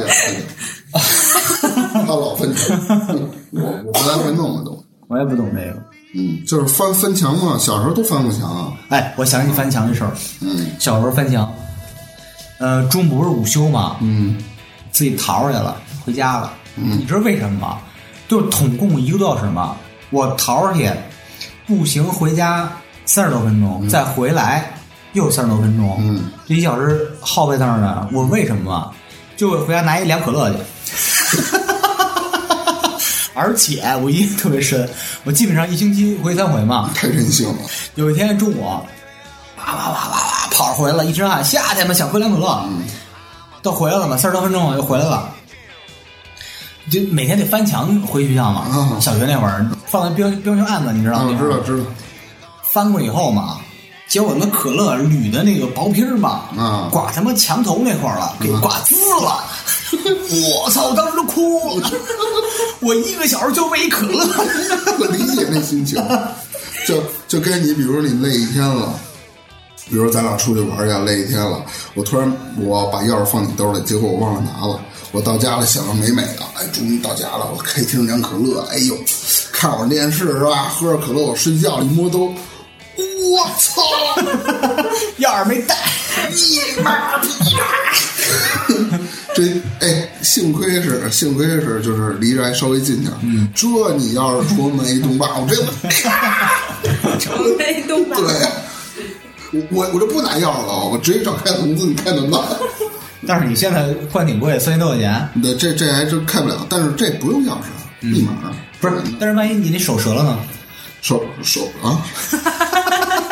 [1.92, 2.76] 讲， 他老分墙，
[3.52, 4.84] 我我不太会弄了都。
[5.06, 5.97] 我也不懂这个。
[6.14, 8.72] 嗯，就是翻翻墙嘛，小时候都翻过墙啊。
[8.88, 10.10] 哎，我想起翻墙这事儿。
[10.40, 11.52] 嗯小时候翻墙，
[12.58, 14.38] 呃，中午不是午休嘛，嗯
[14.90, 16.52] 自己逃出去了，回家了。
[16.74, 17.78] 你知道为什么吗？
[18.28, 19.76] 就是统共一个多小时嘛，
[20.10, 20.90] 我逃出去，
[21.66, 22.70] 步行回家
[23.04, 24.72] 三十多分钟，再回来
[25.12, 28.08] 又三十多分钟，嗯，这一小时耗在那儿呢。
[28.12, 28.92] 我为什么啊？
[29.36, 30.58] 就为回家拿一两可乐去。
[33.38, 34.88] 而且我印象特别深，
[35.24, 36.90] 我基本上一星期回三回嘛。
[36.94, 37.54] 太任性了。
[37.94, 38.84] 有一天中午，哇
[39.64, 42.68] 哇哇哇哇跑着回来了，一身汗，夏天嘛想喝凉可乐，
[43.62, 45.30] 都回来了嘛，三十多分钟我就回来了。
[46.90, 51.30] 就每天得翻墙回学校嘛，啊小学那会儿放在标标球案子，你知道啊，吗？
[51.30, 51.84] 我知道知道。
[52.72, 53.58] 翻过以后嘛，
[54.08, 59.44] 结果那可乐铝的那个薄皮儿嘛，啊刮他妈墙头那块儿了，给刮滋了。
[59.92, 60.88] 我操！
[60.88, 61.90] 我当时都哭了，
[62.80, 64.18] 我一个小时就为一可乐。
[64.98, 66.02] 我理解那心情，
[66.86, 68.92] 就就跟你，比如说你累一天了，
[69.88, 71.64] 比如说咱俩出去玩去，累一天了，
[71.94, 74.80] 我突然我把钥匙放你兜里，结果我忘了拿了，
[75.12, 78.96] 我到家了想着美美的，哎，终于到家了，我开听凉可乐，哎呦，
[79.52, 80.64] 看会儿电视是吧？
[80.64, 82.34] 喝着可乐，我睡觉了，一摸兜，
[82.96, 83.82] 我操！
[85.18, 85.76] 钥匙 没带，
[86.30, 87.64] 你妈逼呀！
[89.38, 89.44] 这
[89.78, 93.18] 哎，幸亏是幸亏是就是离着还稍微近点儿。
[93.22, 96.60] 嗯，这你要是出门一动霸，我真的咔！
[97.20, 98.16] 成为东北。
[98.16, 98.26] 对，
[99.52, 102.48] 我我我就不拿钥匙了，我直接找开笼子，你开门吧。
[103.28, 105.28] 但是你现在换挺贵，三千多块钱。
[105.40, 107.62] 对，这这还真开不了，但是这不用钥匙，
[108.00, 108.32] 密码
[108.80, 110.36] 不是，但是万一你那手折了呢？
[111.00, 112.04] 手手啊，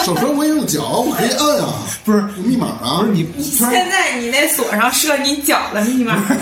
[0.07, 6.36] 手绳我也用脚，我可以摁啊， 不是有密码啊，不是你现在你那锁上设你脚的密码了，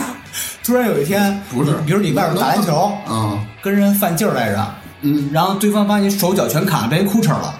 [0.62, 7.58] 突然有一天，不是比如你外边打篮球，啊，跟人犯劲儿来着，嗯，然后对方把你手脚全卡，变一裤衩了，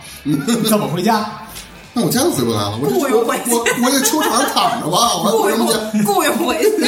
[0.69, 1.25] 怎么回家？
[1.97, 5.79] 那我家都回不来了，我这我我我在球场上躺着吧，我还雇回什么家？
[5.99, 6.85] 佣雇佣回去。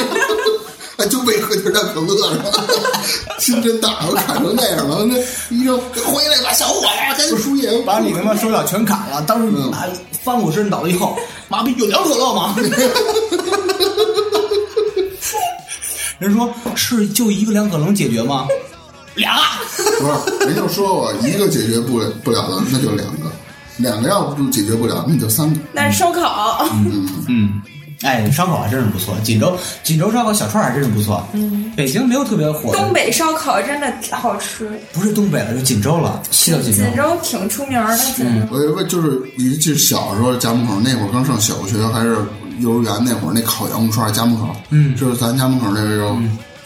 [0.97, 2.51] 哎，就为喝点可乐是吧？
[3.39, 5.15] 心真大，我砍成那样了，那
[5.55, 6.87] 医生回来吧，小伙子，
[7.17, 7.81] 赶紧输液。
[7.83, 9.85] 把你他妈手脚全卡了，当时你妈
[10.23, 11.15] 翻过身倒地后，
[11.47, 12.55] 妈逼有两可乐吗？
[16.19, 18.47] 人说是就一个两可能解决吗？
[19.13, 19.37] 俩，
[19.99, 23.31] 不是，人就说我一个解决不了不了的，那就两个，
[23.77, 25.59] 两个要不解决不了，那就三个。
[25.73, 26.65] 那是烧烤，
[27.27, 27.61] 嗯，
[28.01, 31.25] 哎，烧烤还真是不错，锦州锦州烧烤小串儿还真是不错。
[31.33, 36.83] 嗯，北京没有特别火的，东北烧烤真的好吃，不是东北了，就锦州了，西到锦州。
[36.83, 37.97] 锦州挺出名的。
[37.97, 42.17] 锦州我我就是你记得小时候家门口那会儿刚上小学还是
[42.59, 46.15] 幼儿园那会儿，那烤羊肉串儿家门口，嗯，就是咱家门口那个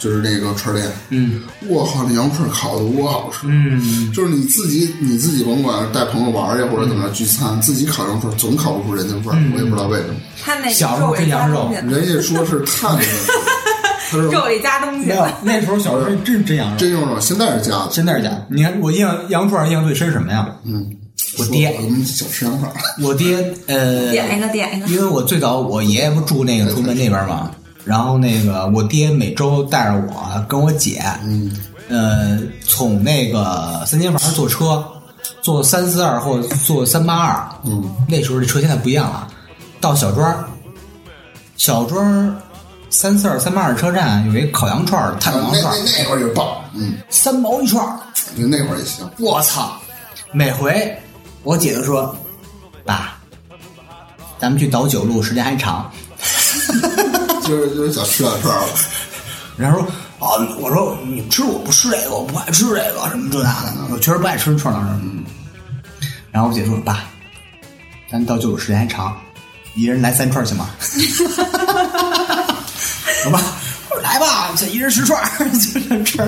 [0.02, 10.14] 就是那个串儿店，嗯，我靠，那羊肉串儿烤的多好吃，嗯，就是你自己你自己甭管带朋友玩儿去或者怎么着聚餐，自己烤羊肉串儿总烤不出人家味儿，我也不知道为什么。
[10.44, 13.32] 他那小时候肉里加跟羊肉，人家说是碳的问题，
[14.10, 17.88] 他说肉里加东西没有，那时候小时候真是真羊肉，真羊肉，现在是假的。
[17.92, 18.46] 现在是假的。
[18.50, 20.48] 你看我印象羊肉串儿印象最深什么呀？
[20.64, 20.84] 嗯，
[21.38, 23.36] 我爹我们小吃羊串儿，我爹
[23.66, 24.88] 呃，点一个点一个。
[24.88, 27.52] 因为我最早我爷爷不住那个崇文那边嘛，
[27.84, 31.50] 然后那个我爹每周带着我跟我姐，嗯，
[31.88, 34.84] 呃，从那个三间房坐车，
[35.40, 39.28] 坐三四二或坐三八二，嗯，那时候这车现在不一样了，
[39.80, 40.44] 到小庄儿，
[41.56, 42.34] 小庄儿
[42.90, 47.98] 三四二三八二车站有一烤羊串儿、炭那那羊串儿，那会儿就棒，嗯，三毛一串儿，
[48.38, 49.08] 就那会儿也行。
[49.18, 49.72] 我操！
[50.30, 50.96] 每回
[51.42, 52.16] 我姐就说
[52.86, 53.18] ：“爸，
[54.38, 55.90] 咱们去倒酒路，时间还长。
[57.42, 58.68] 就是就是想吃两串儿了，”
[59.56, 59.86] 然后说
[60.18, 60.28] ：“啊，
[60.58, 65.24] 我说你吃我不吃这个，我不爱吃这个，什么这那的，我确实不爱吃串儿。”嗯。
[66.30, 67.04] 然后我姐说：“爸，
[68.10, 69.16] 咱倒九路时间还长，
[69.74, 70.70] 一人来三串行吗？”
[73.24, 73.38] 我爸
[73.90, 75.22] 我说来吧，这一人十串，
[75.52, 76.18] 就这吃。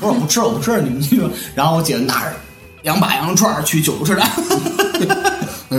[0.00, 1.30] 我说我不吃，我不吃，你们去吧。
[1.54, 2.34] 然后我姐拿着
[2.82, 4.14] 两把羊肉串去九路车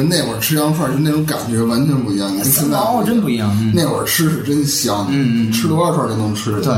[0.04, 3.50] 那会儿吃羊肉串儿就那种感觉完全不一样，跟现在哦，真不一样。
[3.62, 6.52] 嗯那会儿吃是真香，嗯嗯吃多少串儿都能吃。
[6.62, 6.74] 对，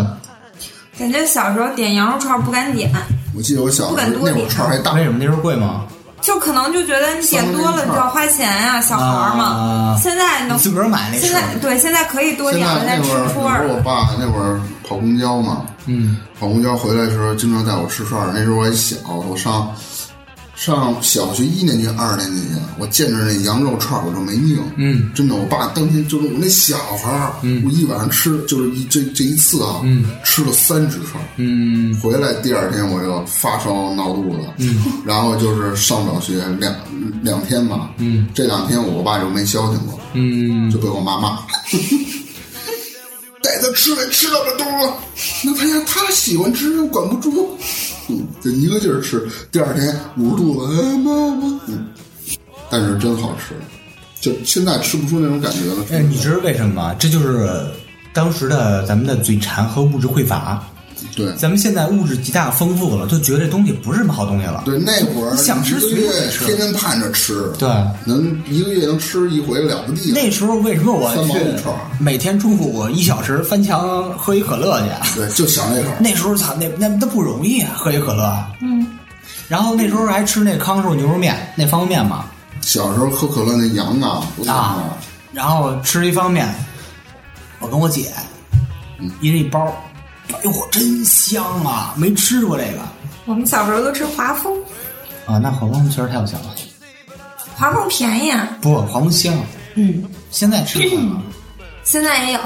[0.98, 2.92] 感觉小时候点羊肉串不敢点，
[3.36, 5.84] 我记得我小不时候那会儿敢多点串还大为，什么那时候贵吗？
[6.20, 9.44] 就可能就觉得你点多了你就要花钱呀、小孩儿嘛。
[9.46, 18.32] 啊现在能自个儿买那现在对现在可以多点了，但吃串我爸那会儿跑公交嘛，嗯，跑公交回来的时候，经常带我吃串儿。
[18.34, 18.96] 那时候我还小，
[19.30, 19.72] 我上
[20.58, 22.42] 上小学一年级、二年级，
[22.80, 24.60] 我见着那羊肉串儿我就没命。
[24.76, 31.30] 嗯，真的，我爸当天就是我那小孩儿，嗯我一晚上吃就是一这这一次啊，嗯，吃了三只串儿。
[31.38, 36.76] 嗯回来第二天我就发烧闹肚子，嗯，然后就是上不了学两
[37.22, 41.38] 两天吧，嗯，这两天我爸就没消停过，嗯，就被我妈骂，
[43.44, 44.98] 带他吃饭吃到这多了，
[45.44, 47.56] 那他呀他喜欢吃，我管不住，
[48.10, 51.88] 嗯，就一个劲儿吃，第二天捂着肚子，哎妈妈，嗯，
[52.70, 53.54] 但是真好吃，
[54.22, 55.86] 就现在吃不出那种感觉了。
[55.92, 56.96] 哎，你知道为什么吗？
[56.98, 57.50] 这就是
[58.14, 60.66] 当时的咱们的嘴馋和物质匮乏。
[61.16, 64.64] 对咱们现在物质极大丰富了，就觉得这东西不是什么好东西了。
[64.66, 67.70] 对，那会儿你想吃随便吃天天盼着吃，对
[68.06, 70.20] 能一个月能吃一回了不地了。
[70.22, 71.34] 那时候为什么我去
[72.00, 75.20] 每天中午一小时翻墙喝一可乐去？
[75.20, 75.98] 对，就想那口儿。
[76.00, 78.46] 那时候操，那那那不容易啊，喝一可乐。
[78.62, 78.86] 嗯。
[79.48, 82.26] 然后那时候还吃那康师傅牛肉面，那方便面嘛
[82.62, 84.98] 小时候喝可乐那羊啊，不大啊，
[85.32, 86.56] 然后吃一方便面，
[87.60, 88.12] 我跟我姐
[89.22, 89.74] 一人一包，
[90.38, 91.94] 哎呦真香啊！
[91.98, 92.80] 没吃过这个
[93.26, 94.54] 我们小时候都吃华丰，
[95.26, 96.46] 啊，那华丰确实太有钱了。
[97.56, 98.58] 华丰便宜啊。
[98.62, 99.34] 不，华丰香，
[99.76, 101.22] 嗯，现在吃不了。
[101.84, 102.40] 现在也有。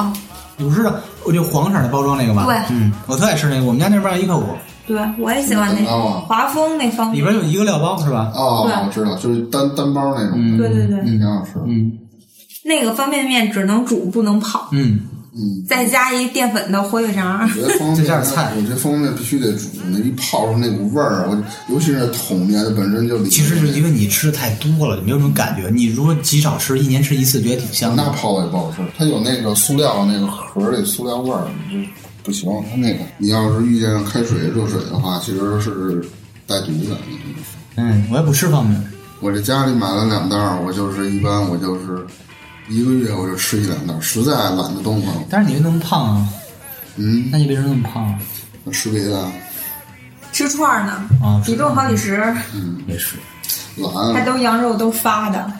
[0.57, 0.93] 你不知道，
[1.25, 2.45] 我就黄色的包装那个吧？
[2.45, 4.43] 对嗯，我特爱吃那个，我们家那边一块五，
[4.87, 8.31] 对，我也喜欢那蛋糕啊华丰那方里边有一个料包是吧？
[8.35, 11.61] 哦，我知道，就是单单包那种的，对对对，嗯，挺好吃的。
[11.67, 11.97] 嗯
[12.63, 14.99] 那个方便面只能煮不能泡，嗯，
[15.33, 17.41] 嗯，再加一淀粉的火腿肠。
[17.41, 25.69] 我觉得方便面，菜我觉得方便面必须得煮，那一泡出那股味儿，我尤其是桶面，它本身就里其实是因为你吃的太多了，你没有什么感觉。
[25.69, 28.03] 你如果极少吃，一年吃一次，觉得挺香的。
[28.03, 31.89] 那泡的也不好吃，它有那个塑料那个盒里塑料味儿，你就
[32.23, 32.49] 不行。
[32.69, 36.03] 它那个你要是遇见开水热水的话，其实是
[36.45, 36.97] 带毒的。
[37.77, 38.91] 嗯，我也不吃方便面。
[39.21, 42.05] 我这家里买了两袋儿，我就是一般我就是
[42.71, 46.29] 一个月我就吃一两袋儿，实在懒得动了，但是你又那么胖啊？
[46.95, 48.17] 嗯，那你为什么那么胖啊？
[48.63, 49.29] 我吃别的
[50.31, 52.81] 吃串儿呢，啊体重好几十，嗯。
[52.87, 53.17] 也是。
[53.93, 55.51] 还懒，都羊肉都发的。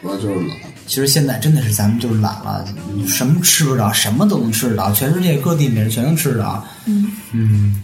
[0.00, 0.56] 主要就是懒。
[0.86, 6.64] 其实现在真的是咱们就是懒了，你什么吃不着，什么都能吃得着，全世界各地美食全能吃得着。
[6.84, 7.10] 嗯。
[7.32, 7.82] 嗯，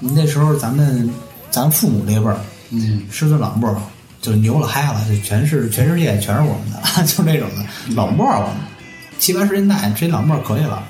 [0.00, 1.08] 那时候咱们
[1.50, 2.36] 咱父母那辈儿，
[2.70, 3.76] 嗯，吃顿老沫儿
[4.24, 8.56] 就牛了嗨了，就全是全世界全是我们的， 就那种的老莫儿我们
[9.18, 10.82] 七八十年代这老莫可以了，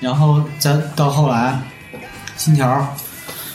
[0.00, 1.56] 然后再到后来
[2.36, 2.84] 新桥、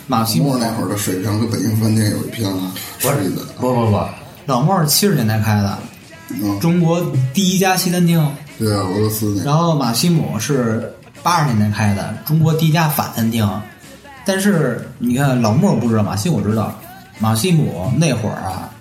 [0.07, 3.41] 马西莫那会儿的水平跟北京饭店有一拼了，是的。
[3.59, 3.99] 不不不，
[4.45, 5.77] 老莫是七十年代开的，
[6.29, 8.25] 嗯，中国第一家西餐厅。
[8.57, 13.45] 对啊，俄罗斯的然后马西姆是八十年代开的，中国第一家法餐厅。
[14.25, 16.73] 但是你看老莫不知道，马西姆知道。
[17.19, 18.72] 马西姆那会儿啊，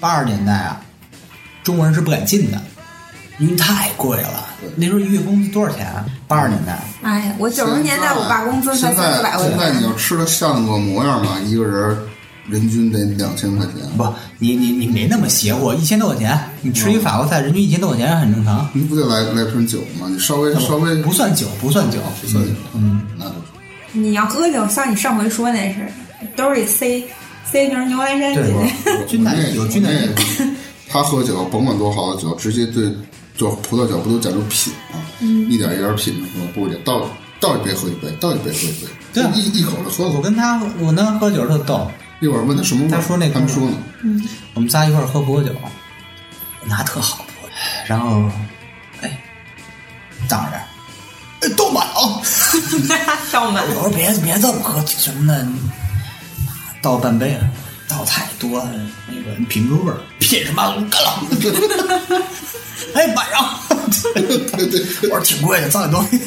[0.00, 0.80] 八十年代啊，
[1.62, 2.60] 中国人是不敢进的，
[3.38, 4.48] 因为太贵了。
[4.76, 6.04] 那时候一月工资多少钱啊？
[6.26, 9.84] 八十年代，哎呀，我九十年代我爸工资才现在三四百块钱现在你。
[9.84, 11.98] 要吃的像个模样嘛，一个人
[12.48, 13.74] 人均得两千块钱。
[13.96, 14.04] 不，
[14.38, 20.06] 你你你没那么邪乎，一千多块钱，你吃一法国菜，人均一千多块钱很正常，你不得来来瓶酒吗？
[20.08, 21.98] 你稍微稍微不算酒，不算酒。
[22.20, 23.32] 不算酒，嗯，那就
[23.92, 25.88] 你要喝酒，像你上回说那是，
[26.36, 27.02] 兜里塞
[27.50, 29.06] 塞瓶牛栏山对进去。
[29.06, 29.90] 军奶 有军奶
[30.88, 32.92] 他喝酒，甭管多好的酒，直接对
[33.36, 35.00] 就葡萄酒不都讲究品吗？
[35.20, 37.06] 嗯一点一点品着喝，不是倒
[37.38, 40.10] 倒一杯喝一杯，倒一杯喝一杯，对啊一一口就喝了。
[40.12, 41.90] 我跟他我跟他喝酒特逗，
[42.20, 43.76] 一会儿问他什么味儿，他说那个他们说呢，
[44.54, 45.52] 我们仨一块儿喝葡萄酒，
[46.64, 47.54] 拿特好葡萄酒，
[47.86, 48.28] 然后，
[49.00, 49.18] 哎，
[50.28, 50.56] 当着，
[51.40, 52.22] 哎，倒满了。
[53.32, 55.46] 倒满我说别别这么喝，什么的，
[56.82, 57.36] 倒半杯，
[57.88, 58.66] 倒太多，
[59.08, 60.62] 那个你品不出味儿，品什么？
[60.62, 61.22] 我干了。
[62.94, 63.60] 哎，晚上，
[64.14, 66.18] 对对，我说挺贵的，糟点东西。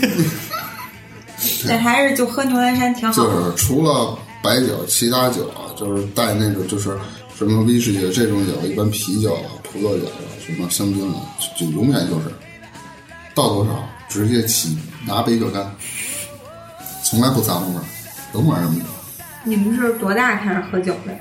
[1.67, 3.29] 这还是就喝牛栏山挺好就。
[3.29, 6.97] 是除了白酒，其他酒啊，就是带那种就是
[7.37, 11.15] 什么威士忌这种酒，一般啤酒啊、葡萄酒啊、什么香槟啊，
[11.57, 12.31] 就就永远就是
[13.33, 15.75] 倒多少直接起，拿杯就干，
[17.03, 17.83] 从来不咂摸味儿，
[18.31, 18.85] 甭管什么酒。
[19.43, 21.19] 你们是多大开始喝酒的呀？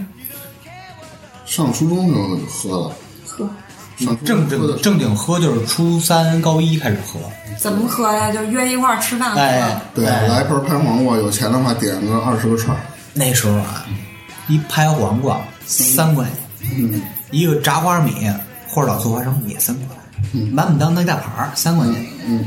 [1.44, 2.92] 上初中就喝了，
[3.26, 3.48] 喝。
[3.98, 7.20] 上初正中喝的正正经喝就是初三高一开始喝，
[7.58, 8.32] 怎么喝呀？
[8.32, 9.40] 就约一块儿吃饭喝。
[9.40, 10.26] 哎，对，哎。
[10.26, 12.80] 来盆拍黄瓜，有钱的话点个二十个串儿，
[13.12, 13.86] 那时候啊，
[14.48, 16.24] 一拍黄瓜三块
[16.60, 17.02] 钱，嗯。
[17.30, 18.12] 一个炸花米
[18.68, 19.96] 或者老醋花生也三块，
[20.52, 22.06] 满满当当一大盘儿三块钱。
[22.26, 22.44] 嗯，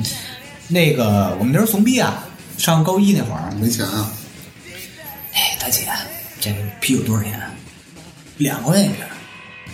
[0.67, 2.23] 那个我们那时候怂逼啊，
[2.57, 4.11] 上高一那会儿，没钱啊，
[5.35, 5.87] 哎，大姐，
[6.39, 7.39] 这啤酒多少钱？
[8.37, 9.05] 两块钱一瓶，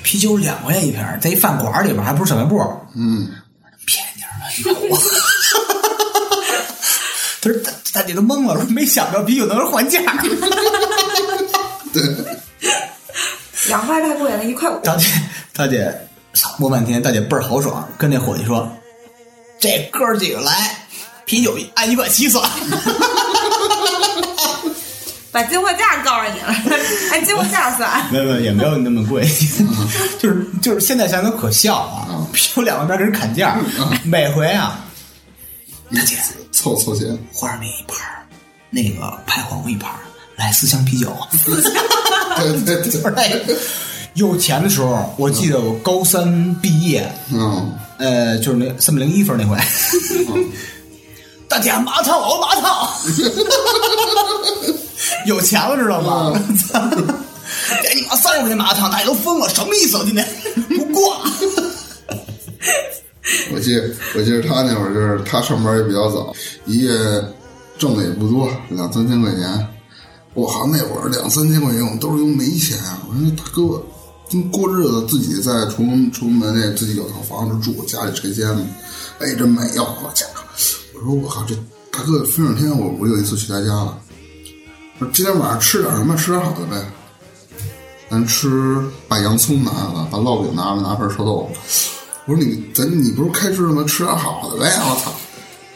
[0.04, 2.60] 啤酒两块钱一瓶，在一饭馆里边还不是小卖部，
[2.96, 3.30] 嗯，
[3.86, 4.98] 便宜点儿吧，你看我。
[7.42, 10.00] 他说大大姐都懵了，说没想到啤酒能还价。
[11.92, 12.04] 对，
[13.68, 14.80] 两块太贵了，一块五。
[14.84, 15.08] 大姐，
[15.54, 15.92] 大姐，
[16.34, 18.72] 操，摸半天，大姐倍儿豪爽，跟那伙计说
[19.60, 20.86] ：“这哥几个来，
[21.26, 22.48] 啤酒按一块七算。
[25.32, 26.54] 把进货价告诉你了，
[27.12, 27.90] 按进货价算”。
[28.12, 29.24] 没有没有，也没有那么贵，
[30.20, 32.28] 就是就是现在想想可笑啊！
[32.34, 33.58] 啤酒两块边给人砍价，
[34.04, 34.84] 每回啊，
[35.94, 36.16] 大姐，
[36.52, 38.28] 凑凑钱，花生米一盘儿，
[38.70, 40.00] 那个拍黄瓜一盘儿，
[40.36, 41.16] 来四箱啤酒。
[42.38, 43.56] 对对对，就是那个
[44.16, 49.58] 有钱的时候，我记得我高三毕业，嗯，呃，就是那三百零一分那回，
[51.52, 52.88] 大姐麻烫，我麻烫，
[55.28, 56.32] 有钱了知道吗？
[56.58, 56.80] 操
[57.84, 60.02] 给你妈三十块钱麻烫，大家都疯了，什么意思？
[60.06, 60.26] 今天
[60.70, 61.18] 不挂。
[63.54, 66.34] 我记得我记得他那会儿就是他上班也比较早，
[66.66, 66.94] 一月
[67.78, 69.68] 挣的也不多，两三千块钱。
[70.34, 72.98] 我靠，那会儿两三千块钱，我们兜里又没钱啊！
[73.10, 73.84] 我说大哥，
[74.30, 78.66] 真过日子，自己在崇文崇文门那自己有套房子住，家里拆迁了，
[79.20, 79.84] 哎，真美呀！
[80.02, 80.26] 我家，
[81.02, 81.56] 我说我靠，这
[81.92, 83.98] 大哥分两天，我我有一次去他家了，
[85.00, 86.16] 说今天晚上吃点什么？
[86.16, 86.80] 吃点好的呗。
[88.08, 91.92] 咱吃把洋葱拿了，把烙饼拿了，拿份臭豆腐。
[92.26, 93.84] 我说你咱你不是开支了吗？
[93.88, 94.70] 吃点好的呗！
[94.82, 95.12] 我操，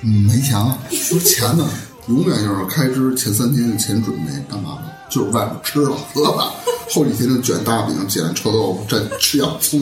[0.01, 0.77] 没钱了。
[0.91, 1.67] 说钱呢，
[2.07, 4.93] 永远就是开支前三天的钱准备干嘛了？
[5.09, 6.53] 就是外边吃了喝了，
[6.91, 9.81] 后几天就卷大饼、卷臭豆腐、蘸吃洋葱，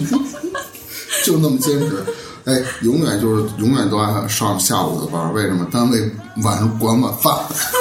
[1.25, 2.01] 就那么坚持。
[2.45, 5.65] 哎，永远就是永远都爱上下午的班，为什么？
[5.71, 6.11] 单位
[6.43, 7.33] 晚上管晚饭。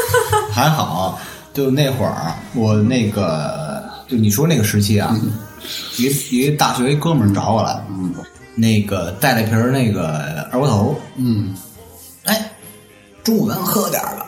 [0.52, 1.18] 还好，
[1.52, 5.16] 就那会儿我那个，就你说那个时期啊，
[5.96, 8.14] 一一大学一哥们儿找我来，嗯，
[8.54, 11.54] 那个带了瓶儿那个二锅头，嗯
[12.24, 12.52] 哎，
[13.24, 14.26] 中午咱喝点儿吧。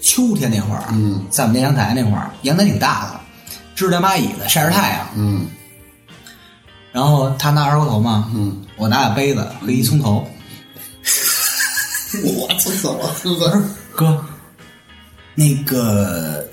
[0.00, 3.20] 秋天那会儿，嗯，在我们那阳台那会儿，阳台挺大的，
[3.74, 5.06] 支两把椅子晒着太阳。
[5.14, 5.46] 嗯
[6.92, 10.28] 然后他拿二锅头嘛，嗯，我拿俩杯子和一葱头。
[12.22, 13.34] 我操，怎么喝？
[13.96, 14.22] 哥，
[15.34, 16.46] 那个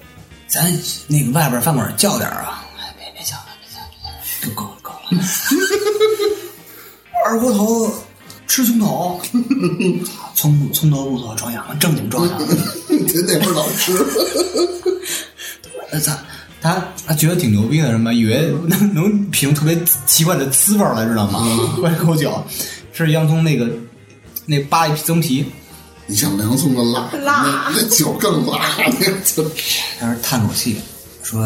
[0.48, 0.74] 咱
[1.08, 2.66] 那个外边饭馆叫点啊！
[2.80, 3.88] 哎，别别叫了，别叫了，
[4.42, 5.00] 别叫了，够了够了。
[7.26, 7.94] 二锅头
[8.48, 9.20] 吃葱头，
[10.34, 12.40] 葱葱头不错，壮阳，正经壮阳。
[12.88, 13.92] 您那会儿老吃。
[15.92, 16.18] 呃，他
[16.62, 21.39] 他他觉得挺牛逼的，什么以为能能品出特别奇怪的滋味儿来，知道吗？
[21.76, 22.43] 喝一口酒，
[22.93, 23.70] 是洋葱那个
[24.45, 25.45] 那扒一层皮，
[26.05, 28.60] 你想洋葱的辣，辣那那酒更辣，
[28.99, 29.49] 那就
[29.99, 30.82] 他说叹口气，
[31.24, 31.41] 说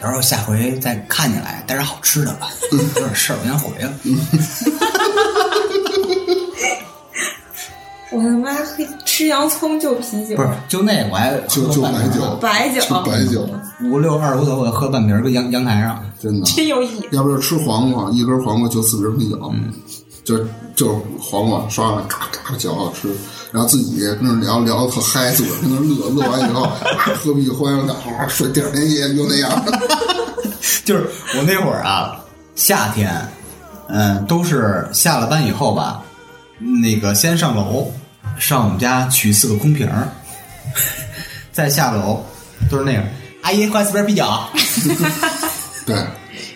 [0.00, 3.92] 到时候下回再看见来带点好吃的吧，有点事儿，我先回了。
[8.10, 13.48] 我他妈会吃洋葱就啤酒不，是，就那我还就就白酒，白酒就白酒，
[13.84, 16.04] 五六二锅头，我喝半瓶儿，搁阳阳台上。
[16.20, 16.46] 真的。
[16.46, 17.06] 真有意思。
[17.12, 19.54] 要不就吃黄瓜，一根黄瓜就四瓶啤酒，
[20.24, 20.44] 就
[20.74, 23.08] 就黄瓜刷了，嘎嘎嚼好吃，
[23.52, 26.74] 然后自己跟那聊聊得特嗨，自个儿跟那乐，乐完以后 啊
[27.22, 29.64] 喝啤酒喝完了，好好睡，第二天也就那样。
[30.84, 31.08] 就是
[31.38, 32.18] 我那会儿啊，
[32.56, 33.14] 夏天，
[33.86, 36.02] 嗯、都是下了班以后吧，
[36.58, 37.92] 那个先上楼，
[38.38, 40.08] 上我们家取四个空瓶儿，
[41.52, 42.22] 再下楼，
[42.70, 43.02] 都是那样。
[43.42, 44.24] 阿姨换四瓶啤酒，
[45.86, 45.96] 对，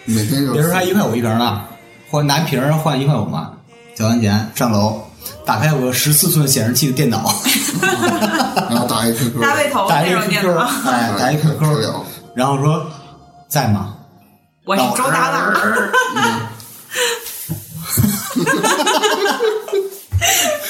[0.04, 1.62] 每天就别说还一块五一瓶呢，
[2.10, 3.52] 换拿瓶儿换一块五嘛，
[3.94, 5.00] 交完钱上楼，
[5.44, 7.34] 打开我个十四寸显示器的电脑，
[8.70, 12.04] 然后打一 QQ，大背头打一 QQ，脑，哎，打一 QQ，聊，
[12.34, 12.86] 然后说
[13.48, 13.94] 在吗？
[14.64, 15.54] 我是周大大。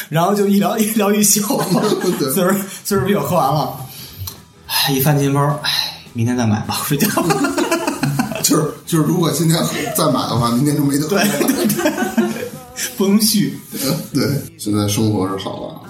[0.08, 1.40] 然后就一聊一聊一宿，
[2.18, 2.54] 对岁数
[2.84, 3.76] 岁数啤酒喝完了，
[4.66, 5.70] 哎，一翻钱包，哎，
[6.12, 7.08] 明天再买吧，我睡觉。
[8.42, 9.58] 就 是就是，如果今天
[9.96, 11.28] 再买的话，明天就没得喝对了。
[11.38, 11.92] 对对，
[12.96, 13.58] 不能续。
[14.14, 15.80] 对，现在生活是好了，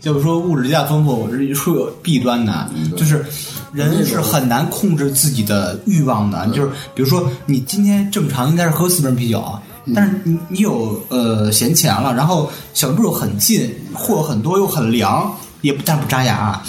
[0.00, 3.24] 就是说物质加丰富，我是说有弊端的，就是
[3.72, 6.46] 人是很难控制自己的欲望的。
[6.48, 9.44] 就是比如说，你今天正常应该是喝四瓶啤酒，
[9.94, 16.60] 但是你你有呃闲钱了，然后小卖部又很近，货很多又很凉，也不但不扎牙。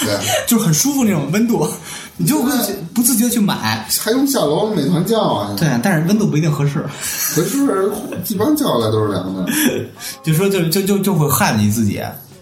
[0.00, 1.66] 对， 就是很舒服那种温度，
[2.16, 2.52] 你就会
[2.94, 3.86] 不自觉地去买。
[4.00, 5.54] 还用下楼美团叫啊？
[5.58, 6.84] 对，但是温度不一定合适，
[7.34, 7.90] 可是
[8.28, 9.44] 一般叫来都是凉的，
[10.22, 12.00] 就说就就就就会害了你自己。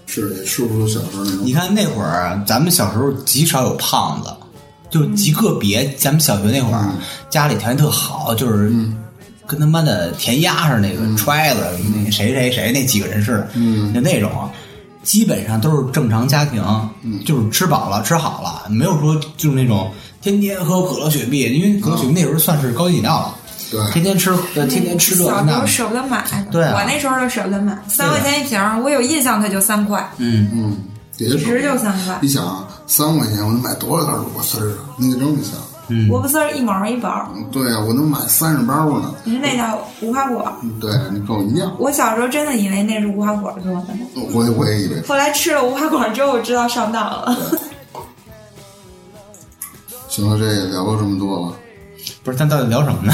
[0.09, 1.53] 是也吃不出小时候那种你。
[1.53, 4.31] 看那会儿，咱们小时候极少有胖子，
[4.91, 5.87] 就是极个别。
[5.99, 6.91] 咱们小学那会儿，
[7.29, 8.73] 家里条件特好，就是
[9.47, 11.61] 跟他妈的填鸭似的，那个揣子，
[11.95, 14.31] 那谁谁谁那几个人似的，嗯，就那种，
[15.03, 16.63] 基本上都是正常家庭，
[17.25, 23.35] 就是吃饱了吃好了，没有说就是那种天天喝可乐雪碧，因为可乐雪碧那时候算是高级饮料了，
[23.71, 23.93] 对。
[23.93, 26.75] 天天吃呃天天吃这小时那候，舍不得买，对啊。
[26.75, 30.77] 我那时候就舍不得买，三块钱一瓶，我有印象它就三块，嗯，嗯，
[31.19, 34.91] 也一直就三块你，想啊，三块钱我能买多少袋萝卜丝儿啊？
[34.97, 35.55] 你得这么想。
[36.09, 39.15] 萝卜丝儿一毛一包，对啊，我能买三十包呢。
[39.25, 40.53] 那叫无花果。
[40.81, 44.01] 对你跟我一样，我小时候真的以为那是无花果做的呢，
[44.35, 45.01] 我也我也以为。
[45.03, 47.37] 后来吃了无花果之后，我知道上当了。
[50.09, 51.57] 行了，这也聊了这么多了，
[52.25, 53.13] 不是，咱到底聊什么呢？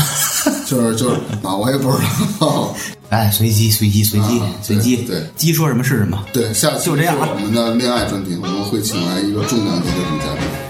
[0.73, 1.99] 就是就是啊，我也不知
[2.41, 2.75] 道。
[3.11, 6.25] 哎，随机随机随机啊随机，对对鸡说什么是什么。
[6.33, 10.62] 对，下期就这样是我们的恋爱专题，我们会请来一个重量级的女嘉宾。